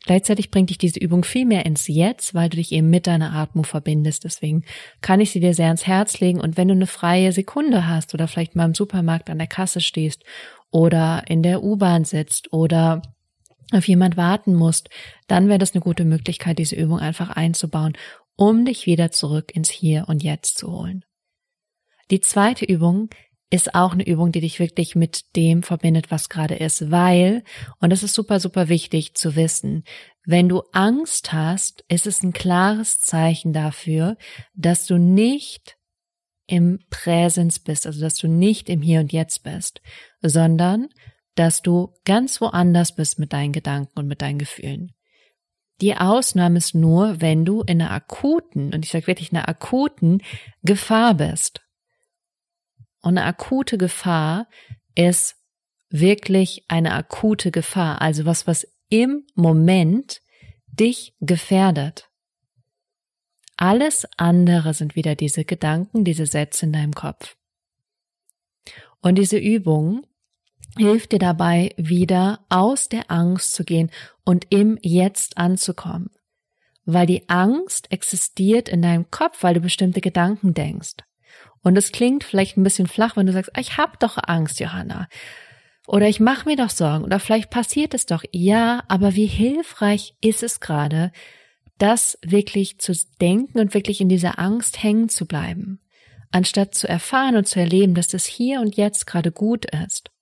Gleichzeitig 0.06 0.52
bringt 0.52 0.70
dich 0.70 0.78
diese 0.78 1.00
Übung 1.00 1.24
viel 1.24 1.46
mehr 1.46 1.66
ins 1.66 1.88
Jetzt, 1.88 2.34
weil 2.34 2.50
du 2.50 2.58
dich 2.58 2.74
eben 2.74 2.90
mit 2.90 3.08
deiner 3.08 3.34
Atmung 3.34 3.64
verbindest. 3.64 4.26
Deswegen 4.26 4.64
kann 5.00 5.22
ich 5.22 5.32
sie 5.32 5.40
dir 5.40 5.54
sehr 5.54 5.68
ans 5.68 5.88
Herz 5.88 6.20
legen. 6.20 6.42
Und 6.42 6.58
wenn 6.58 6.68
du 6.68 6.74
eine 6.74 6.88
freie 6.88 7.32
Sekunde 7.32 7.88
hast 7.88 8.14
oder 8.14 8.28
vielleicht 8.28 8.56
mal 8.56 8.66
im 8.66 8.76
Supermarkt 8.76 9.30
an 9.30 9.38
der 9.38 9.48
Kasse 9.48 9.80
stehst 9.80 10.24
oder 10.72 11.24
in 11.28 11.42
der 11.42 11.64
U-Bahn 11.64 12.04
sitzt 12.04 12.52
oder 12.52 13.02
auf 13.76 13.88
jemand 13.88 14.18
warten 14.18 14.54
musst, 14.54 14.90
dann 15.28 15.48
wäre 15.48 15.60
das 15.60 15.74
eine 15.74 15.82
gute 15.82 16.06
Möglichkeit, 16.06 16.60
diese 16.60 16.76
Übung 16.76 17.00
einfach 17.00 17.30
einzubauen, 17.30 17.98
um 18.36 18.66
dich 18.66 18.86
wieder 18.86 19.12
zurück 19.12 19.56
ins 19.56 19.70
Hier 19.70 20.06
und 20.08 20.24
Jetzt 20.24 20.58
zu 20.58 20.72
holen. 20.72 21.06
Die 22.12 22.22
zweite 22.22 22.66
Übung 22.66 23.10
ist 23.50 23.76
auch 23.76 23.94
eine 23.94 24.06
Übung, 24.08 24.32
die 24.32 24.42
dich 24.42 24.60
wirklich 24.60 24.96
mit 24.96 25.36
dem 25.36 25.62
verbindet, 25.62 26.10
was 26.10 26.28
gerade 26.28 26.56
ist, 26.56 26.90
weil, 26.90 27.44
und 27.80 27.92
das 27.92 28.02
ist 28.02 28.16
super, 28.16 28.40
super 28.40 28.68
wichtig 28.68 29.14
zu 29.14 29.36
wissen, 29.36 29.84
wenn 30.26 30.50
du 30.50 30.64
Angst 30.72 31.34
hast, 31.34 31.86
ist 31.88 32.08
es 32.08 32.24
ein 32.24 32.34
klares 32.34 33.00
Zeichen 33.00 33.54
dafür, 33.54 34.18
dass 34.56 34.88
du 34.88 34.98
nicht 34.98 35.78
im 36.48 36.80
Präsens 36.90 37.60
bist, 37.60 37.86
also 37.86 38.02
dass 38.02 38.16
du 38.16 38.28
nicht 38.28 38.70
im 38.70 38.82
Hier 38.82 39.00
und 39.02 39.14
Jetzt 39.14 39.44
bist, 39.44 39.82
sondern 40.22 40.90
dass 41.36 41.62
du 41.62 41.94
ganz 42.06 42.42
woanders 42.42 42.96
bist 42.96 43.20
mit 43.20 43.34
deinen 43.34 43.54
Gedanken 43.54 44.00
und 44.00 44.08
mit 44.08 44.22
deinen 44.22 44.40
Gefühlen. 44.40 44.94
Die 45.82 45.96
Ausnahme 45.96 46.58
ist 46.60 46.76
nur, 46.76 47.20
wenn 47.20 47.46
du 47.46 47.62
in 47.62 47.82
einer 47.82 47.92
akuten, 47.92 48.74
und 48.74 48.86
ich 48.86 48.92
sage 48.92 49.08
wirklich 49.08 49.32
einer 49.32 49.50
akuten 49.50 50.22
Gefahr 50.62 51.16
bist. 51.16 51.62
Und 53.02 53.18
eine 53.18 53.26
akute 53.26 53.78
Gefahr 53.78 54.48
ist 54.96 55.36
wirklich 55.90 56.66
eine 56.70 56.94
akute 56.94 57.52
Gefahr, 57.52 58.02
also 58.02 58.26
was, 58.26 58.48
was 58.48 58.68
im 58.90 59.26
Moment 59.36 60.22
dich 60.68 61.16
gefährdet. 61.20 62.10
Alles 63.58 64.08
andere 64.18 64.74
sind 64.74 64.96
wieder 64.96 65.16
diese 65.16 65.46
Gedanken, 65.46 66.04
diese 66.04 66.26
Sätze 66.26 66.66
in 66.66 66.74
deinem 66.74 66.94
Kopf. 66.94 67.36
Und 69.02 69.16
diese 69.16 69.38
Übung 69.38 70.06
hilft 70.78 71.12
dir 71.12 71.20
dabei, 71.20 71.72
wieder 71.78 72.40
aus 72.50 72.90
der 72.90 73.12
Angst 73.12 73.54
zu 73.54 73.64
gehen 73.64 73.92
und 74.24 74.48
im 74.50 74.78
Jetzt 74.82 75.38
anzukommen. 75.38 76.10
Weil 76.86 77.06
die 77.06 77.30
Angst 77.30 77.92
existiert 77.92 78.68
in 78.68 78.82
deinem 78.82 79.10
Kopf, 79.10 79.44
weil 79.44 79.54
du 79.54 79.62
bestimmte 79.62 80.02
Gedanken 80.02 80.54
denkst. 80.54 80.96
Und 81.62 81.78
es 81.78 81.92
klingt 81.92 82.24
vielleicht 82.24 82.58
ein 82.58 82.64
bisschen 82.64 82.88
flach, 82.88 83.16
wenn 83.16 83.26
du 83.26 83.32
sagst, 83.32 83.52
ich 83.58 83.78
habe 83.78 83.94
doch 84.00 84.18
Angst, 84.22 84.60
Johanna. 84.60 85.08
Oder 85.88 86.10
ich 86.10 86.20
mache 86.20 86.48
mir 86.48 86.58
doch 86.58 86.70
Sorgen. 86.70 87.06
Oder 87.06 87.20
vielleicht 87.20 87.50
passiert 87.50 87.94
es 87.94 88.06
doch. 88.06 88.24
Ja, 88.32 88.84
aber 88.88 89.16
wie 89.16 89.28
hilfreich 89.28 90.16
ist 90.22 90.44
es 90.44 90.60
gerade, 90.60 91.12
das 91.78 92.18
wirklich 92.22 92.80
zu 92.80 92.94
denken 93.22 93.60
und 93.60 93.74
wirklich 93.74 94.02
in 94.02 94.10
dieser 94.10 94.40
Angst 94.40 94.84
hängen 94.84 95.10
zu 95.10 95.26
bleiben, 95.26 95.80
anstatt 96.32 96.76
zu 96.76 96.88
erfahren 96.88 97.36
und 97.36 97.48
zu 97.48 97.60
erleben, 97.60 97.96
dass 97.96 98.10
das 98.10 98.26
hier 98.26 98.60
und 98.60 98.76
jetzt 98.76 99.08
gerade 99.08 99.32
gut 99.32 99.66
ist 99.66 100.13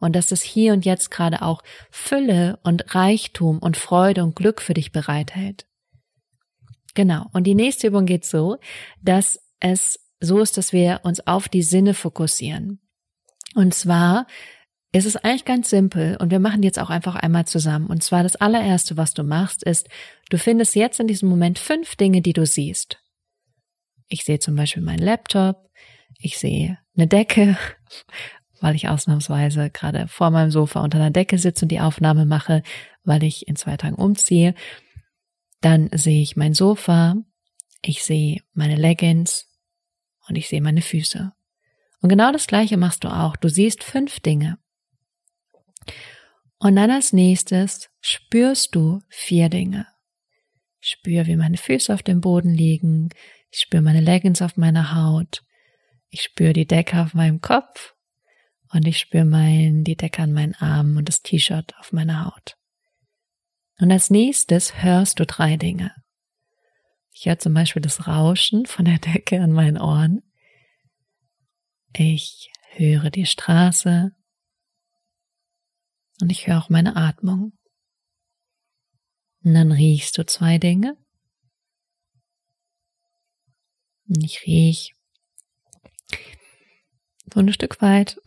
und 0.00 0.14
dass 0.14 0.28
das 0.28 0.42
hier 0.42 0.72
und 0.72 0.84
jetzt 0.84 1.10
gerade 1.10 1.42
auch 1.42 1.62
Fülle 1.90 2.58
und 2.62 2.94
Reichtum 2.94 3.58
und 3.58 3.76
Freude 3.76 4.22
und 4.24 4.36
Glück 4.36 4.60
für 4.60 4.74
dich 4.74 4.92
bereithält. 4.92 5.66
Genau. 6.94 7.26
Und 7.32 7.44
die 7.44 7.54
nächste 7.54 7.88
Übung 7.88 8.06
geht 8.06 8.24
so, 8.24 8.58
dass 9.02 9.40
es 9.60 10.00
so 10.20 10.40
ist, 10.40 10.56
dass 10.56 10.72
wir 10.72 11.00
uns 11.04 11.26
auf 11.26 11.48
die 11.48 11.62
Sinne 11.62 11.94
fokussieren. 11.94 12.80
Und 13.54 13.74
zwar 13.74 14.26
ist 14.92 15.06
es 15.06 15.16
eigentlich 15.16 15.44
ganz 15.44 15.70
simpel 15.70 16.16
und 16.16 16.30
wir 16.30 16.40
machen 16.40 16.62
jetzt 16.62 16.78
auch 16.78 16.90
einfach 16.90 17.14
einmal 17.14 17.46
zusammen. 17.46 17.86
Und 17.86 18.02
zwar 18.02 18.22
das 18.22 18.36
allererste, 18.36 18.96
was 18.96 19.14
du 19.14 19.22
machst, 19.22 19.62
ist, 19.62 19.88
du 20.30 20.38
findest 20.38 20.74
jetzt 20.74 20.98
in 20.98 21.06
diesem 21.06 21.28
Moment 21.28 21.58
fünf 21.58 21.96
Dinge, 21.96 22.22
die 22.22 22.32
du 22.32 22.46
siehst. 22.46 22.98
Ich 24.08 24.24
sehe 24.24 24.38
zum 24.38 24.56
Beispiel 24.56 24.82
meinen 24.82 25.02
Laptop, 25.02 25.70
ich 26.18 26.38
sehe 26.38 26.78
eine 26.96 27.06
Decke, 27.06 27.58
weil 28.60 28.74
ich 28.74 28.88
ausnahmsweise 28.88 29.70
gerade 29.70 30.08
vor 30.08 30.30
meinem 30.30 30.50
Sofa 30.50 30.82
unter 30.82 30.98
einer 30.98 31.10
Decke 31.10 31.38
sitze 31.38 31.64
und 31.64 31.68
die 31.68 31.80
Aufnahme 31.80 32.26
mache, 32.26 32.62
weil 33.04 33.22
ich 33.22 33.48
in 33.48 33.56
zwei 33.56 33.76
Tagen 33.76 33.96
umziehe. 33.96 34.54
Dann 35.60 35.88
sehe 35.92 36.22
ich 36.22 36.36
mein 36.36 36.54
Sofa, 36.54 37.16
ich 37.82 38.04
sehe 38.04 38.42
meine 38.52 38.76
Leggings 38.76 39.46
und 40.28 40.36
ich 40.36 40.48
sehe 40.48 40.62
meine 40.62 40.82
Füße. 40.82 41.32
Und 42.00 42.08
genau 42.08 42.32
das 42.32 42.46
Gleiche 42.46 42.76
machst 42.76 43.04
du 43.04 43.08
auch. 43.08 43.36
Du 43.36 43.48
siehst 43.48 43.82
fünf 43.82 44.20
Dinge. 44.20 44.58
Und 46.58 46.76
dann 46.76 46.90
als 46.90 47.12
nächstes 47.12 47.88
spürst 48.00 48.74
du 48.74 49.00
vier 49.08 49.48
Dinge. 49.48 49.86
Ich 50.80 50.90
spüre, 50.90 51.26
wie 51.26 51.36
meine 51.36 51.56
Füße 51.56 51.92
auf 51.92 52.02
dem 52.02 52.20
Boden 52.20 52.50
liegen. 52.50 53.10
Ich 53.50 53.60
spüre 53.60 53.82
meine 53.82 54.00
Leggings 54.00 54.42
auf 54.42 54.56
meiner 54.56 54.94
Haut. 54.94 55.42
Ich 56.10 56.22
spüre 56.22 56.52
die 56.52 56.66
Decke 56.66 57.00
auf 57.00 57.14
meinem 57.14 57.40
Kopf 57.40 57.94
und 58.72 58.86
ich 58.86 58.98
spüre 58.98 59.24
mein, 59.24 59.84
die 59.84 59.96
Decke 59.96 60.22
an 60.22 60.32
meinen 60.32 60.54
Armen 60.54 60.96
und 60.96 61.08
das 61.08 61.22
T-Shirt 61.22 61.74
auf 61.78 61.92
meiner 61.92 62.26
Haut. 62.26 62.56
Und 63.80 63.92
als 63.92 64.10
nächstes 64.10 64.82
hörst 64.82 65.20
du 65.20 65.26
drei 65.26 65.56
Dinge. 65.56 65.94
Ich 67.12 67.26
höre 67.26 67.38
zum 67.38 67.54
Beispiel 67.54 67.82
das 67.82 68.06
Rauschen 68.06 68.66
von 68.66 68.84
der 68.84 68.98
Decke 68.98 69.40
an 69.40 69.52
meinen 69.52 69.78
Ohren. 69.78 70.22
Ich 71.96 72.50
höre 72.72 73.10
die 73.10 73.26
Straße 73.26 74.12
und 76.20 76.30
ich 76.30 76.46
höre 76.46 76.58
auch 76.58 76.68
meine 76.68 76.96
Atmung. 76.96 77.52
Und 79.44 79.54
dann 79.54 79.72
riechst 79.72 80.18
du 80.18 80.26
zwei 80.26 80.58
Dinge. 80.58 80.96
Und 84.08 84.24
ich 84.24 84.46
riech 84.46 84.94
so 87.32 87.40
ein 87.40 87.52
Stück 87.52 87.80
weit 87.80 88.20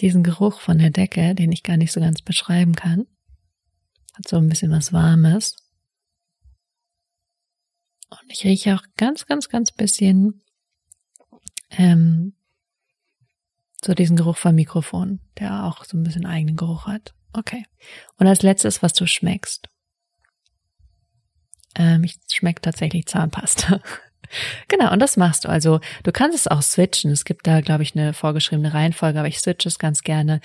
diesen 0.00 0.22
Geruch 0.22 0.60
von 0.60 0.78
der 0.78 0.90
Decke, 0.90 1.34
den 1.34 1.52
ich 1.52 1.62
gar 1.62 1.76
nicht 1.76 1.92
so 1.92 2.00
ganz 2.00 2.22
beschreiben 2.22 2.74
kann. 2.74 3.06
Hat 4.14 4.28
so 4.28 4.36
ein 4.36 4.48
bisschen 4.48 4.70
was 4.70 4.92
Warmes. 4.92 5.56
Und 8.10 8.30
ich 8.30 8.44
rieche 8.44 8.74
auch 8.74 8.82
ganz, 8.96 9.26
ganz, 9.26 9.48
ganz 9.48 9.70
bisschen 9.70 10.42
ähm, 11.70 12.34
so 13.84 13.94
diesen 13.94 14.16
Geruch 14.16 14.36
vom 14.36 14.54
Mikrofon, 14.54 15.20
der 15.38 15.64
auch 15.64 15.84
so 15.84 15.96
ein 15.96 16.02
bisschen 16.02 16.26
eigenen 16.26 16.56
Geruch 16.56 16.86
hat. 16.86 17.14
Okay. 17.32 17.64
Und 18.16 18.26
als 18.26 18.42
letztes, 18.42 18.82
was 18.82 18.92
du 18.92 19.06
schmeckst. 19.06 19.68
Ähm, 21.74 22.02
ich 22.04 22.18
schmecke 22.32 22.62
tatsächlich 22.62 23.06
Zahnpasta. 23.06 23.80
Genau, 24.68 24.92
und 24.92 25.00
das 25.00 25.16
machst 25.16 25.44
du. 25.44 25.48
Also 25.48 25.80
du 26.02 26.12
kannst 26.12 26.36
es 26.36 26.46
auch 26.46 26.62
switchen. 26.62 27.10
Es 27.10 27.24
gibt 27.24 27.46
da, 27.46 27.60
glaube 27.60 27.82
ich, 27.82 27.94
eine 27.94 28.12
vorgeschriebene 28.12 28.74
Reihenfolge, 28.74 29.18
aber 29.18 29.28
ich 29.28 29.40
switche 29.40 29.68
es 29.68 29.78
ganz 29.78 30.02
gerne. 30.02 30.40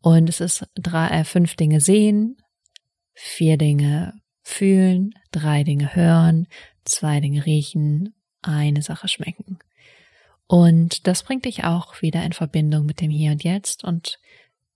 Und 0.00 0.28
es 0.28 0.40
ist 0.40 0.66
drei, 0.74 1.08
äh, 1.08 1.24
fünf 1.24 1.56
Dinge 1.56 1.80
sehen, 1.80 2.36
vier 3.14 3.56
Dinge 3.56 4.14
fühlen, 4.42 5.14
drei 5.32 5.64
Dinge 5.64 5.94
hören, 5.94 6.46
zwei 6.84 7.20
Dinge 7.20 7.44
riechen, 7.44 8.14
eine 8.42 8.82
Sache 8.82 9.08
schmecken. 9.08 9.58
Und 10.46 11.06
das 11.06 11.24
bringt 11.24 11.44
dich 11.44 11.64
auch 11.64 12.00
wieder 12.02 12.22
in 12.22 12.32
Verbindung 12.32 12.86
mit 12.86 13.00
dem 13.00 13.10
Hier 13.10 13.32
und 13.32 13.42
Jetzt. 13.42 13.82
Und 13.82 14.20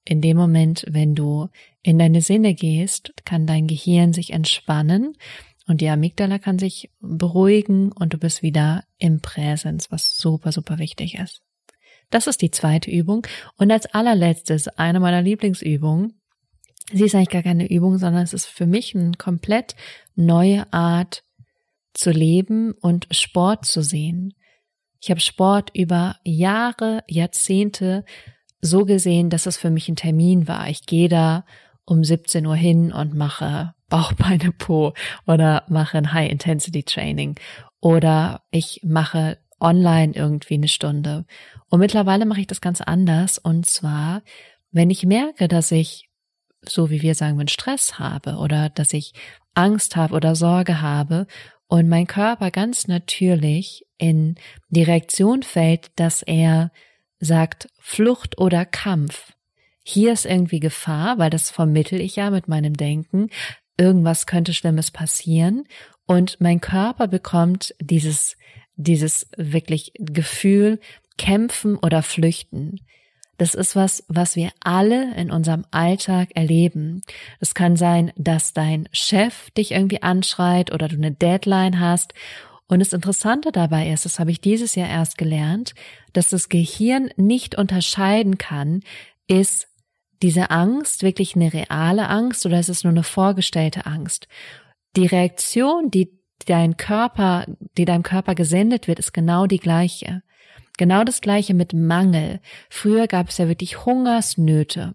in 0.04 0.20
dem 0.20 0.36
Moment, 0.36 0.84
wenn 0.88 1.14
du 1.14 1.48
in 1.82 1.98
deine 1.98 2.22
Sinne 2.22 2.54
gehst, 2.54 3.12
kann 3.24 3.46
dein 3.46 3.68
Gehirn 3.68 4.12
sich 4.12 4.32
entspannen 4.32 5.16
und 5.70 5.80
die 5.80 5.88
Amygdala 5.88 6.40
kann 6.40 6.58
sich 6.58 6.90
beruhigen 6.98 7.92
und 7.92 8.12
du 8.12 8.18
bist 8.18 8.42
wieder 8.42 8.82
im 8.98 9.20
Präsens, 9.20 9.92
was 9.92 10.16
super, 10.16 10.50
super 10.50 10.80
wichtig 10.80 11.14
ist. 11.14 11.42
Das 12.10 12.26
ist 12.26 12.42
die 12.42 12.50
zweite 12.50 12.90
Übung. 12.90 13.24
Und 13.56 13.70
als 13.70 13.86
allerletztes, 13.86 14.66
eine 14.66 14.98
meiner 14.98 15.22
Lieblingsübungen, 15.22 16.20
sie 16.92 17.04
ist 17.04 17.14
eigentlich 17.14 17.28
gar 17.28 17.44
keine 17.44 17.70
Übung, 17.70 17.98
sondern 17.98 18.24
es 18.24 18.32
ist 18.32 18.46
für 18.46 18.66
mich 18.66 18.96
eine 18.96 19.12
komplett 19.12 19.76
neue 20.16 20.72
Art 20.72 21.22
zu 21.94 22.10
leben 22.10 22.72
und 22.72 23.06
Sport 23.12 23.64
zu 23.64 23.84
sehen. 23.84 24.34
Ich 25.00 25.08
habe 25.12 25.20
Sport 25.20 25.70
über 25.72 26.16
Jahre, 26.24 27.04
Jahrzehnte 27.06 28.04
so 28.60 28.84
gesehen, 28.84 29.30
dass 29.30 29.46
es 29.46 29.56
für 29.56 29.70
mich 29.70 29.88
ein 29.88 29.94
Termin 29.94 30.48
war. 30.48 30.68
Ich 30.68 30.84
gehe 30.84 31.08
da 31.08 31.44
um 31.84 32.02
17 32.02 32.44
Uhr 32.44 32.56
hin 32.56 32.92
und 32.92 33.14
mache 33.14 33.72
Bauch, 33.90 34.14
Beine, 34.14 34.52
Po 34.58 34.94
oder 35.26 35.64
mache 35.68 35.98
ein 35.98 36.12
High-Intensity-Training 36.14 37.34
oder 37.80 38.42
ich 38.50 38.80
mache 38.82 39.38
online 39.60 40.14
irgendwie 40.14 40.54
eine 40.54 40.68
Stunde. 40.68 41.26
Und 41.68 41.80
mittlerweile 41.80 42.24
mache 42.24 42.40
ich 42.40 42.46
das 42.46 42.62
ganz 42.62 42.80
anders 42.80 43.36
und 43.36 43.66
zwar, 43.66 44.22
wenn 44.72 44.88
ich 44.88 45.04
merke, 45.04 45.48
dass 45.48 45.70
ich, 45.70 46.08
so 46.62 46.90
wie 46.90 47.02
wir 47.02 47.14
sagen, 47.14 47.38
wenn 47.38 47.48
Stress 47.48 47.98
habe 47.98 48.36
oder 48.36 48.70
dass 48.70 48.92
ich 48.92 49.12
Angst 49.54 49.96
habe 49.96 50.14
oder 50.14 50.34
Sorge 50.34 50.80
habe 50.80 51.26
und 51.66 51.88
mein 51.88 52.06
Körper 52.06 52.50
ganz 52.50 52.88
natürlich 52.88 53.86
in 53.98 54.36
die 54.68 54.82
Reaktion 54.82 55.42
fällt, 55.42 55.90
dass 55.96 56.22
er 56.22 56.72
sagt 57.18 57.68
Flucht 57.78 58.38
oder 58.38 58.64
Kampf. 58.64 59.32
Hier 59.82 60.12
ist 60.12 60.26
irgendwie 60.26 60.60
Gefahr, 60.60 61.18
weil 61.18 61.30
das 61.30 61.50
vermittel 61.50 62.00
ich 62.00 62.16
ja 62.16 62.30
mit 62.30 62.48
meinem 62.48 62.74
Denken 62.74 63.28
irgendwas 63.80 64.26
könnte 64.26 64.52
Schlimmes 64.52 64.90
passieren 64.90 65.64
und 66.06 66.40
mein 66.40 66.60
Körper 66.60 67.08
bekommt 67.08 67.74
dieses, 67.80 68.36
dieses 68.76 69.26
wirklich 69.36 69.92
Gefühl, 69.98 70.78
kämpfen 71.16 71.76
oder 71.76 72.02
flüchten. 72.02 72.80
Das 73.38 73.54
ist 73.54 73.74
was, 73.74 74.04
was 74.08 74.36
wir 74.36 74.50
alle 74.60 75.14
in 75.16 75.30
unserem 75.30 75.64
Alltag 75.70 76.28
erleben. 76.34 77.00
Es 77.40 77.54
kann 77.54 77.76
sein, 77.76 78.12
dass 78.16 78.52
dein 78.52 78.86
Chef 78.92 79.50
dich 79.52 79.72
irgendwie 79.72 80.02
anschreit 80.02 80.72
oder 80.72 80.88
du 80.88 80.96
eine 80.96 81.12
Deadline 81.12 81.80
hast 81.80 82.12
Und 82.68 82.80
das 82.80 82.92
Interessante 82.92 83.50
dabei 83.50 83.90
ist, 83.90 84.04
das 84.04 84.18
habe 84.20 84.30
ich 84.30 84.42
dieses 84.42 84.74
Jahr 84.74 84.88
erst 84.88 85.16
gelernt, 85.16 85.74
dass 86.12 86.28
das 86.28 86.50
Gehirn 86.50 87.10
nicht 87.16 87.56
unterscheiden 87.56 88.36
kann, 88.36 88.82
ist 89.26 89.68
diese 90.22 90.50
Angst 90.50 91.02
wirklich 91.02 91.34
eine 91.34 91.52
reale 91.52 92.08
Angst 92.08 92.44
oder 92.46 92.60
ist 92.60 92.68
es 92.68 92.84
nur 92.84 92.92
eine 92.92 93.02
vorgestellte 93.02 93.86
Angst? 93.86 94.28
Die 94.96 95.06
Reaktion, 95.06 95.90
die 95.90 96.20
dein 96.46 96.76
Körper, 96.76 97.46
die 97.76 97.84
deinem 97.84 98.02
Körper 98.02 98.34
gesendet 98.34 98.88
wird, 98.88 98.98
ist 98.98 99.12
genau 99.12 99.46
die 99.46 99.58
gleiche. 99.58 100.22
Genau 100.78 101.04
das 101.04 101.20
gleiche 101.20 101.54
mit 101.54 101.74
Mangel. 101.74 102.40
Früher 102.70 103.06
gab 103.06 103.28
es 103.28 103.38
ja 103.38 103.48
wirklich 103.48 103.84
Hungersnöte 103.84 104.94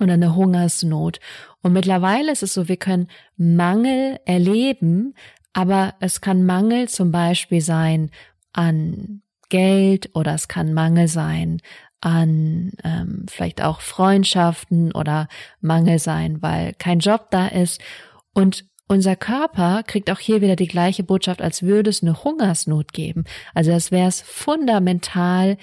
oder 0.00 0.14
eine 0.14 0.34
Hungersnot. 0.34 1.20
Und 1.62 1.72
mittlerweile 1.72 2.32
ist 2.32 2.42
es 2.42 2.54
so, 2.54 2.68
wir 2.68 2.76
können 2.76 3.08
Mangel 3.36 4.18
erleben, 4.24 5.14
aber 5.52 5.94
es 6.00 6.20
kann 6.20 6.44
Mangel 6.44 6.88
zum 6.88 7.10
Beispiel 7.10 7.60
sein 7.60 8.10
an 8.52 9.22
Geld 9.48 10.10
oder 10.14 10.34
es 10.34 10.48
kann 10.48 10.72
Mangel 10.72 11.08
sein 11.08 11.60
an 12.00 12.72
ähm, 12.82 13.26
vielleicht 13.28 13.62
auch 13.62 13.80
Freundschaften 13.80 14.92
oder 14.92 15.28
Mangel 15.60 15.98
sein, 15.98 16.42
weil 16.42 16.74
kein 16.74 17.00
Job 17.00 17.30
da 17.30 17.46
ist. 17.46 17.80
Und 18.32 18.64
unser 18.88 19.16
Körper 19.16 19.82
kriegt 19.84 20.10
auch 20.10 20.18
hier 20.18 20.40
wieder 20.40 20.56
die 20.56 20.66
gleiche 20.66 21.04
Botschaft, 21.04 21.42
als 21.42 21.62
würde 21.62 21.90
es 21.90 22.02
eine 22.02 22.24
Hungersnot 22.24 22.92
geben. 22.92 23.24
Also 23.54 23.72
als 23.72 23.90
wäre 23.90 24.08
es 24.08 24.20
fundamental 24.20 25.58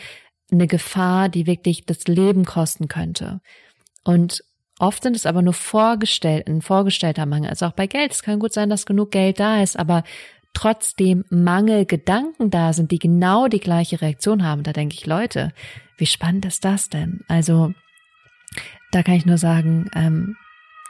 eine 0.52 0.68
Gefahr, 0.68 1.28
die 1.28 1.46
wirklich 1.46 1.86
das 1.86 2.08
Leben 2.08 2.46
kosten 2.46 2.88
könnte. 2.88 3.42
Und 4.04 4.44
Oft 4.80 5.02
sind 5.02 5.16
es 5.16 5.26
aber 5.26 5.42
nur 5.42 5.54
vorgestellt, 5.54 6.48
ein 6.48 6.62
vorgestellter 6.62 7.26
Mangel. 7.26 7.50
Also 7.50 7.66
auch 7.66 7.72
bei 7.72 7.88
Geld. 7.88 8.12
Es 8.12 8.22
kann 8.22 8.40
gut 8.40 8.54
sein, 8.54 8.70
dass 8.70 8.86
genug 8.86 9.12
Geld 9.12 9.40
da 9.40 9.62
ist, 9.64 9.78
aber 9.78 10.04
trotzdem 10.58 11.24
Mangelgedanken 11.30 12.50
da 12.50 12.74
sind, 12.74 12.90
die 12.90 12.98
genau 12.98 13.48
die 13.48 13.60
gleiche 13.60 14.02
Reaktion 14.02 14.44
haben. 14.44 14.64
Da 14.64 14.74
denke 14.74 14.96
ich, 14.96 15.06
Leute, 15.06 15.54
wie 15.98 16.08
spannend 16.08 16.46
ist 16.46 16.66
das 16.66 16.90
denn? 16.90 17.22
Also 17.28 17.74
da 18.92 19.04
kann 19.04 19.14
ich 19.14 19.28
nur 19.28 19.38
sagen, 19.38 19.88
ähm, 19.94 20.36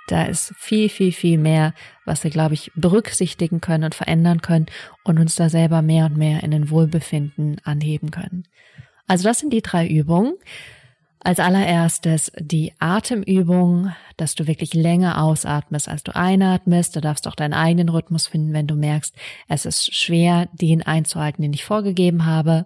da 0.08 0.24
ist 0.24 0.54
viel, 0.58 0.88
viel, 0.88 1.12
viel 1.12 1.38
mehr, 1.38 1.74
was 2.06 2.24
wir, 2.24 2.32
glaube 2.32 2.54
ich, 2.54 2.72
berücksichtigen 2.76 3.60
können 3.60 3.84
und 3.84 3.94
verändern 3.94 4.42
können 4.42 4.68
und 5.04 5.20
uns 5.20 5.36
da 5.36 5.50
selber 5.50 5.82
mehr 5.82 6.06
und 6.06 6.16
mehr 6.16 6.44
in 6.44 6.52
den 6.52 6.70
Wohlbefinden 6.70 7.58
anheben 7.66 8.10
können. 8.10 8.48
Also 9.06 9.26
das 9.26 9.40
sind 9.40 9.52
die 9.52 9.62
drei 9.62 9.86
Übungen. 9.86 10.36
Als 11.20 11.40
allererstes 11.40 12.32
die 12.40 12.74
Atemübung, 12.80 13.94
dass 14.18 14.36
du 14.36 14.48
wirklich 14.48 14.74
länger 14.74 15.24
ausatmest, 15.24 15.90
als 15.90 16.04
du 16.04 16.16
einatmest. 16.16 16.96
Du 16.96 17.02
darfst 17.02 17.28
auch 17.28 17.36
deinen 17.36 17.54
eigenen 17.54 17.90
Rhythmus 17.90 18.28
finden, 18.28 18.54
wenn 18.54 18.68
du 18.68 18.76
merkst, 18.76 19.14
es 19.48 19.66
ist 19.66 19.96
schwer, 19.96 20.48
den 20.54 20.84
einzuhalten, 20.84 21.42
den 21.42 21.54
ich 21.54 21.66
vorgegeben 21.66 22.26
habe. 22.26 22.66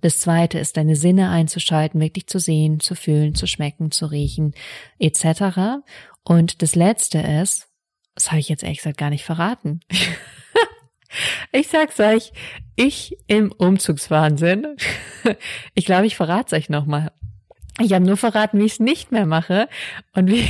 Das 0.00 0.18
zweite 0.18 0.58
ist, 0.58 0.76
deine 0.76 0.96
Sinne 0.96 1.30
einzuschalten, 1.30 2.00
wirklich 2.00 2.26
zu 2.26 2.38
sehen, 2.38 2.78
zu 2.80 2.94
fühlen, 2.94 3.34
zu 3.34 3.46
schmecken, 3.46 3.90
zu 3.90 4.06
riechen, 4.06 4.54
etc. 4.98 5.82
Und 6.24 6.62
das 6.62 6.74
letzte 6.74 7.18
ist, 7.20 7.68
das 8.14 8.30
habe 8.30 8.40
ich 8.40 8.48
jetzt 8.48 8.62
ehrlich 8.62 8.78
gesagt 8.78 8.98
gar 8.98 9.10
nicht 9.10 9.24
verraten. 9.24 9.80
ich 11.52 11.68
sag's 11.68 11.98
euch, 12.00 12.32
ich 12.76 13.16
im 13.28 13.50
Umzugswahnsinn. 13.50 14.76
ich 15.74 15.86
glaube, 15.86 16.06
ich 16.06 16.16
verrate 16.16 16.54
euch 16.56 16.68
nochmal. 16.68 17.12
Ich 17.80 17.92
habe 17.92 18.04
nur 18.04 18.16
verraten, 18.16 18.60
wie 18.60 18.66
ich 18.66 18.74
es 18.74 18.80
nicht 18.80 19.10
mehr 19.10 19.26
mache 19.26 19.68
und 20.14 20.30
wie 20.30 20.48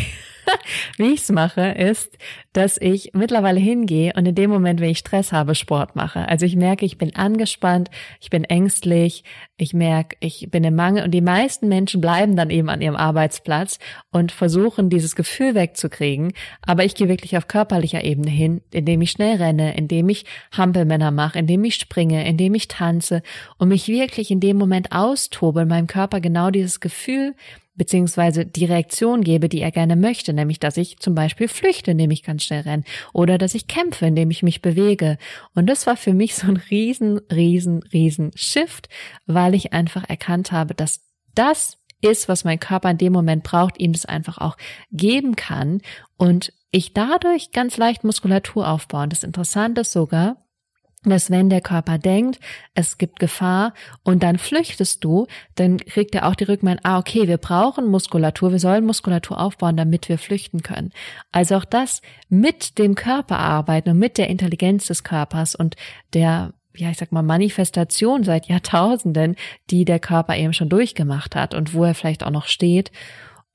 wie 0.97 1.13
ich 1.13 1.21
es 1.21 1.31
mache, 1.31 1.69
ist, 1.69 2.17
dass 2.53 2.77
ich 2.81 3.11
mittlerweile 3.15 3.59
hingehe 3.59 4.13
und 4.17 4.27
in 4.27 4.35
dem 4.35 4.51
Moment, 4.51 4.81
wenn 4.81 4.91
ich 4.91 4.99
Stress 4.99 5.33
habe, 5.33 5.55
Sport 5.55 5.97
mache. 5.97 6.29
Also 6.29 6.47
ich 6.47 6.57
merke, 6.57 6.85
ich 6.85 6.99
bin 6.99 7.15
angespannt, 7.17 7.91
ich 8.21 8.31
bin 8.31 8.45
ängstlich, 8.45 9.25
ich 9.57 9.75
merke, 9.75 10.17
ich 10.21 10.49
bin 10.51 10.65
im 10.65 10.75
Mangel 10.75 11.05
und 11.05 11.11
die 11.11 11.21
meisten 11.21 11.69
Menschen 11.69 12.01
bleiben 12.01 12.37
dann 12.37 12.51
eben 12.51 12.69
an 12.69 12.81
ihrem 12.81 12.97
Arbeitsplatz 12.97 13.79
und 14.11 14.33
versuchen, 14.33 14.91
dieses 14.91 15.17
Gefühl 15.17 15.55
wegzukriegen. 15.55 16.33
Aber 16.63 16.85
ich 16.85 16.95
gehe 16.95 17.09
wirklich 17.09 17.37
auf 17.37 17.49
körperlicher 17.49 18.05
Ebene 18.05 18.31
hin, 18.31 18.61
indem 18.73 19.03
ich 19.03 19.11
schnell 19.11 19.37
renne, 19.37 19.77
indem 19.77 20.09
ich 20.09 20.25
Hampelmänner 20.57 21.11
mache, 21.11 21.39
indem 21.39 21.65
ich 21.65 21.75
springe, 21.75 22.27
indem 22.27 22.55
ich 22.55 22.69
tanze 22.69 23.23
und 23.59 23.69
mich 23.69 23.89
wirklich 23.89 24.31
in 24.31 24.41
dem 24.41 24.57
Moment 24.57 24.93
austobe, 24.93 25.63
in 25.63 25.69
meinem 25.69 25.87
Körper 25.87 26.21
genau 26.21 26.51
dieses 26.51 26.81
Gefühl 26.81 27.35
beziehungsweise 27.75 28.47
die 28.47 28.65
Reaktion 28.65 29.23
gebe, 29.23 29.49
die 29.49 29.61
er 29.61 29.71
gerne 29.71 29.97
möchte, 29.97 30.33
nämlich 30.33 30.61
dass 30.61 30.77
ich 30.77 30.99
zum 30.99 31.15
Beispiel 31.15 31.49
flüchte, 31.49 31.93
indem 31.93 32.11
ich 32.11 32.23
ganz 32.23 32.45
schnell 32.45 32.63
renne, 32.63 32.85
oder 33.13 33.39
dass 33.39 33.55
ich 33.55 33.67
kämpfe, 33.67 34.07
indem 34.07 34.31
ich 34.31 34.43
mich 34.43 34.63
bewege. 34.63 35.19
Und 35.55 35.67
das 35.67 35.87
war 35.87 35.97
für 35.97 36.15
mich 36.15 36.35
so 36.35 36.47
ein 36.47 36.57
riesen, 36.57 37.19
riesen, 37.33 37.83
riesen 37.93 38.31
Shift, 38.37 38.89
weil 39.27 39.55
ich 39.55 39.73
einfach 39.73 40.09
erkannt 40.09 40.53
habe, 40.53 40.75
dass 40.75 41.01
das 41.35 41.79
ist, 42.01 42.29
was 42.29 42.45
mein 42.45 42.61
Körper 42.61 42.91
in 42.91 42.99
dem 42.99 43.13
Moment 43.13 43.45
braucht, 43.45 43.81
ihm 43.81 43.93
das 43.93 44.05
einfach 44.07 44.39
auch 44.39 44.57
geben 44.93 45.37
kann 45.37 45.81
und 46.17 46.53
ich 46.71 46.93
dadurch 46.93 47.53
ganz 47.53 47.77
leicht 47.77 48.05
Muskulatur 48.05 48.69
aufbauen. 48.69 49.09
Das 49.09 49.23
Interessante 49.23 49.83
ist 49.83 49.93
sogar, 49.93 50.44
dass 51.11 51.31
wenn 51.31 51.51
der 51.51 51.61
Körper 51.61 51.99
denkt, 51.99 52.41
es 52.75 52.99
gibt 52.99 53.19
Gefahr 53.19 53.75
und 54.03 54.23
dann 54.23 54.39
flüchtest 54.39 55.05
du, 55.05 55.27
dann 55.55 55.79
kriegt 55.79 56.15
er 56.15 56.29
auch 56.29 56.35
die 56.35 56.45
Rückmeldung, 56.45 56.85
ah, 56.85 56.99
okay, 56.99 57.29
wir 57.29 57.39
brauchen 57.39 57.87
Muskulatur, 57.87 58.53
wir 58.53 58.59
sollen 58.59 58.85
Muskulatur 58.85 59.41
aufbauen, 59.41 59.77
damit 59.77 60.09
wir 60.09 60.19
flüchten 60.19 60.63
können. 60.63 60.93
Also 61.33 61.57
auch 61.57 61.65
das 61.65 62.03
mit 62.29 62.79
dem 62.79 62.95
Körper 62.95 63.39
arbeiten 63.39 63.91
und 63.91 63.99
mit 63.99 64.19
der 64.19 64.29
Intelligenz 64.29 64.87
des 64.87 65.05
Körpers 65.05 65.55
und 65.55 65.77
der 66.13 66.53
ja, 66.77 66.91
ich 66.91 66.99
sag 66.99 67.13
mal, 67.13 67.23
Manifestation 67.23 68.25
seit 68.25 68.47
Jahrtausenden, 68.47 69.37
die 69.71 69.85
der 69.85 70.01
Körper 70.01 70.37
eben 70.37 70.53
schon 70.53 70.69
durchgemacht 70.69 71.37
hat 71.37 71.55
und 71.55 71.73
wo 71.73 71.85
er 71.85 71.95
vielleicht 71.95 72.25
auch 72.25 72.31
noch 72.31 72.47
steht 72.47 72.91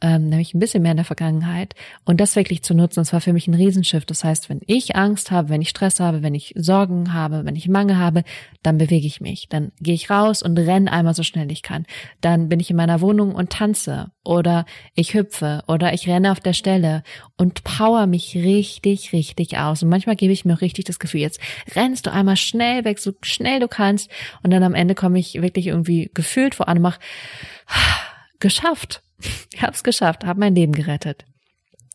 ähm, 0.02 0.30
nämlich 0.30 0.54
ein 0.54 0.60
bisschen 0.60 0.82
mehr 0.82 0.92
in 0.92 0.98
der 0.98 1.06
Vergangenheit 1.06 1.76
und 2.06 2.22
das 2.22 2.36
wirklich 2.36 2.64
zu 2.64 2.74
nutzen. 2.74 3.02
Das 3.02 3.12
war 3.12 3.20
für 3.20 3.34
mich 3.34 3.48
ein 3.48 3.54
Riesenschiff. 3.54 4.06
Das 4.06 4.24
heißt, 4.24 4.50
wenn 4.50 4.62
ich 4.66 4.96
Angst 4.96 5.30
habe, 5.30 5.50
wenn 5.50 5.62
ich 5.62 5.70
Stress 5.70 6.00
habe, 6.00 6.24
wenn 6.24 6.36
ich 6.36 6.54
Sorgen 6.56 7.14
habe, 7.14 7.44
wenn 7.44 7.56
ich 7.58 7.68
Mangel 7.68 7.98
habe, 7.98 8.24
dann 8.64 8.78
bewege 8.78 9.08
ich 9.08 9.20
mich. 9.20 9.50
Dann 9.50 9.74
gehe 9.82 9.94
ich 9.94 10.10
raus 10.10 10.42
und 10.42 10.58
renne 10.58 10.92
einmal 10.92 11.14
so 11.14 11.24
schnell 11.24 11.52
ich 11.52 11.64
kann. 11.64 11.86
Dann 12.22 12.48
bin 12.48 12.62
ich 12.62 12.70
in 12.70 12.78
meiner 12.78 13.02
Wohnung 13.02 13.36
und 13.36 13.50
tanze 13.50 14.12
oder 14.24 14.66
ich 14.96 15.14
hüpfe 15.14 15.64
oder 15.68 15.94
ich 15.94 16.08
renne 16.08 16.32
auf 16.32 16.40
der 16.40 16.54
Stelle 16.54 17.04
und 17.36 17.66
power 17.66 18.08
mich 18.08 18.36
richtig, 18.36 19.12
richtig 19.12 19.58
aus. 19.58 19.84
Und 19.84 19.90
manchmal 19.90 20.16
gebe 20.16 20.32
ich 20.32 20.46
mir 20.46 20.54
auch 20.54 20.62
richtig 20.62 20.86
das 20.86 21.00
Gefühl, 21.00 21.22
jetzt 21.22 21.42
rennst 21.76 22.06
du 22.06 22.14
einmal 22.14 22.38
schnell 22.38 22.86
weg, 22.86 23.00
so 23.00 23.12
schnell 23.22 23.60
du 23.60 23.68
kannst 23.68 24.10
und 24.44 24.52
dann 24.52 24.64
am 24.64 24.76
Ende 24.76 24.96
komme 24.96 25.20
ich 25.20 25.42
wirklich 25.42 25.68
irgendwie 25.68 26.10
gefühlt 26.14 26.56
vor 26.56 26.70
und 26.70 26.82
mache 26.82 27.00
geschafft 28.40 29.02
ich 29.54 29.62
habe 29.62 29.74
es 29.74 29.84
geschafft, 29.84 30.26
habe 30.26 30.40
mein 30.40 30.56
Leben 30.56 30.74
gerettet. 30.74 31.26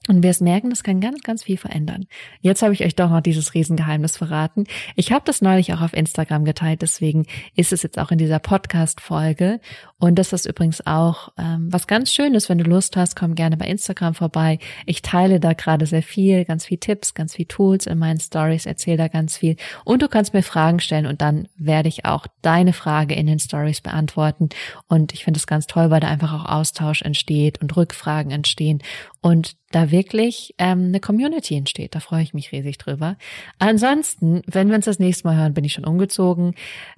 Und 0.09 0.23
wir 0.23 0.31
es 0.31 0.41
merken, 0.41 0.69
das 0.69 0.83
kann 0.83 1.01
ganz, 1.01 1.23
ganz 1.23 1.45
viel 1.45 1.57
verändern. 1.57 2.05
Jetzt 2.41 2.63
habe 2.63 2.75
ich 2.75 2.85
euch 2.85 2.95
doch 2.95 3.09
noch 3.09 3.23
dieses 3.23 3.55
Riesengeheimnis 3.55 4.19
verraten. 4.19 4.65
Ich 4.97 5.13
habe 5.13 5.25
das 5.25 5.41
neulich 5.41 5.73
auch 5.73 5.81
auf 5.81 5.95
Instagram 5.95 6.45
geteilt, 6.45 6.83
deswegen 6.83 7.27
ist 7.57 7.73
es 7.73 7.83
jetzt 7.83 7.99
auch 7.99 8.11
in 8.11 8.19
dieser 8.19 8.39
Podcast-Folge. 8.39 9.61
Und 9.99 10.19
das 10.19 10.35
ist 10.35 10.45
übrigens 10.45 10.87
auch 10.87 11.31
ähm, 11.39 11.69
was 11.71 11.87
ganz 11.87 12.13
Schönes, 12.13 12.51
wenn 12.51 12.59
du 12.59 12.65
Lust 12.65 12.97
hast, 12.97 13.17
komm 13.17 13.35
gerne 13.35 13.57
bei 13.57 13.67
Instagram 13.67 14.15
vorbei. 14.15 14.59
Ich 14.85 15.01
teile 15.01 15.41
da 15.41 15.55
gerade 15.55 15.87
sehr 15.87 16.03
viel, 16.03 16.45
ganz 16.45 16.67
viel 16.67 16.79
Tipps, 16.79 17.15
ganz 17.15 17.35
viel 17.35 17.47
Tools 17.47 17.87
in 17.87 17.99
meinen 17.99 18.21
Stories, 18.21 18.67
erzähle 18.67 18.99
da 18.99 19.09
ganz 19.09 19.39
viel. 19.39 19.57
Und 19.85 20.03
du 20.03 20.09
kannst 20.09 20.35
mir 20.35 20.43
Fragen 20.43 20.81
stellen 20.81 21.07
und 21.07 21.23
dann 21.23 21.49
werde 21.57 21.89
ich 21.89 22.05
auch 22.05 22.27
deine 22.43 22.75
Frage 22.75 23.15
in 23.15 23.27
den 23.27 23.39
Stories 23.39 23.81
beantworten. 23.81 24.51
Und 24.89 25.15
ich 25.15 25.25
finde 25.25 25.39
es 25.39 25.47
ganz 25.47 25.67
toll, 25.67 25.91
weil 25.91 26.01
da 26.01 26.09
einfach 26.09 26.35
auch 26.35 26.45
Austausch 26.45 27.01
entsteht 27.01 27.63
und 27.63 27.75
Rückfragen 27.75 28.31
entstehen. 28.31 28.83
Und 29.23 29.57
da 29.75 29.91
wirklich 29.91 30.55
ähm, 30.59 30.87
eine 30.87 31.01
Community 31.01 31.57
entsteht. 31.57 31.95
Da 31.95 32.01
freue 32.01 32.23
ich 32.23 32.35
mich 32.35 32.53
riesig 32.53 32.79
drüber. 32.79 33.17
Ansonsten, 33.59 34.43
wenn 34.47 34.69
wir 34.69 34.77
uns 34.77 34.85
das 34.85 34.99
nächste 34.99 35.27
Mal 35.27 35.37
hören, 35.37 35.55
bin 35.55 35.65
ich 35.65 35.73
schon 35.73 35.85
umgezogen. 35.85 36.55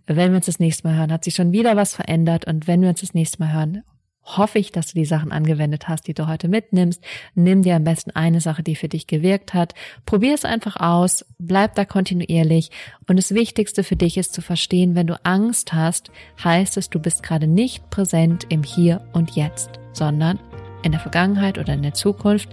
Wenn 0.06 0.30
wir 0.30 0.36
uns 0.36 0.46
das 0.46 0.58
nächste 0.58 0.86
Mal 0.86 0.96
hören, 0.96 1.12
hat 1.12 1.24
sich 1.24 1.34
schon 1.34 1.52
wieder 1.52 1.76
was 1.76 1.94
verändert. 1.94 2.46
Und 2.46 2.66
wenn 2.66 2.82
wir 2.82 2.88
uns 2.88 3.00
das 3.00 3.14
nächste 3.14 3.40
Mal 3.40 3.52
hören, 3.52 3.82
hoffe 4.26 4.58
ich, 4.58 4.72
dass 4.72 4.88
du 4.88 4.94
die 4.94 5.04
Sachen 5.04 5.32
angewendet 5.32 5.88
hast, 5.88 6.08
die 6.08 6.14
du 6.14 6.26
heute 6.26 6.48
mitnimmst. 6.48 7.02
Nimm 7.34 7.62
dir 7.62 7.76
am 7.76 7.84
besten 7.84 8.10
eine 8.10 8.40
Sache, 8.40 8.62
die 8.62 8.76
für 8.76 8.88
dich 8.88 9.06
gewirkt 9.06 9.54
hat. 9.54 9.74
Probier 10.04 10.34
es 10.34 10.44
einfach 10.44 10.76
aus, 10.76 11.24
bleib 11.38 11.76
da 11.76 11.84
kontinuierlich. 11.84 12.70
Und 13.06 13.18
das 13.18 13.32
Wichtigste 13.32 13.84
für 13.84 13.96
dich 13.96 14.16
ist 14.16 14.34
zu 14.34 14.42
verstehen, 14.42 14.94
wenn 14.94 15.06
du 15.06 15.18
Angst 15.24 15.72
hast, 15.72 16.10
heißt 16.42 16.76
es, 16.76 16.90
du 16.90 16.98
bist 16.98 17.22
gerade 17.22 17.46
nicht 17.46 17.88
präsent 17.90 18.46
im 18.48 18.64
Hier 18.64 19.06
und 19.12 19.36
Jetzt, 19.36 19.70
sondern 19.92 20.40
in 20.82 20.92
der 20.92 21.00
Vergangenheit 21.00 21.58
oder 21.58 21.74
in 21.74 21.82
der 21.82 21.94
Zukunft. 21.94 22.48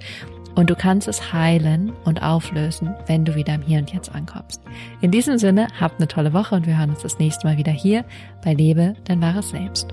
Und 0.55 0.69
du 0.69 0.75
kannst 0.75 1.07
es 1.07 1.33
heilen 1.33 1.93
und 2.05 2.21
auflösen, 2.21 2.93
wenn 3.07 3.25
du 3.25 3.33
wieder 3.33 3.55
im 3.55 3.63
Hier 3.63 3.79
und 3.79 3.91
Jetzt 3.91 4.13
ankommst. 4.13 4.61
In 5.01 5.09
diesem 5.09 5.39
Sinne, 5.39 5.67
habt 5.79 5.99
eine 5.99 6.07
tolle 6.07 6.31
Woche 6.33 6.53
und 6.53 6.67
wir 6.67 6.77
hören 6.77 6.91
uns 6.91 7.01
das 7.01 7.17
nächste 7.17 7.47
Mal 7.47 7.57
wieder 7.57 7.71
hier 7.71 8.05
bei 8.43 8.53
Lebe 8.53 8.95
dein 9.05 9.21
wahres 9.21 9.49
Selbst. 9.49 9.87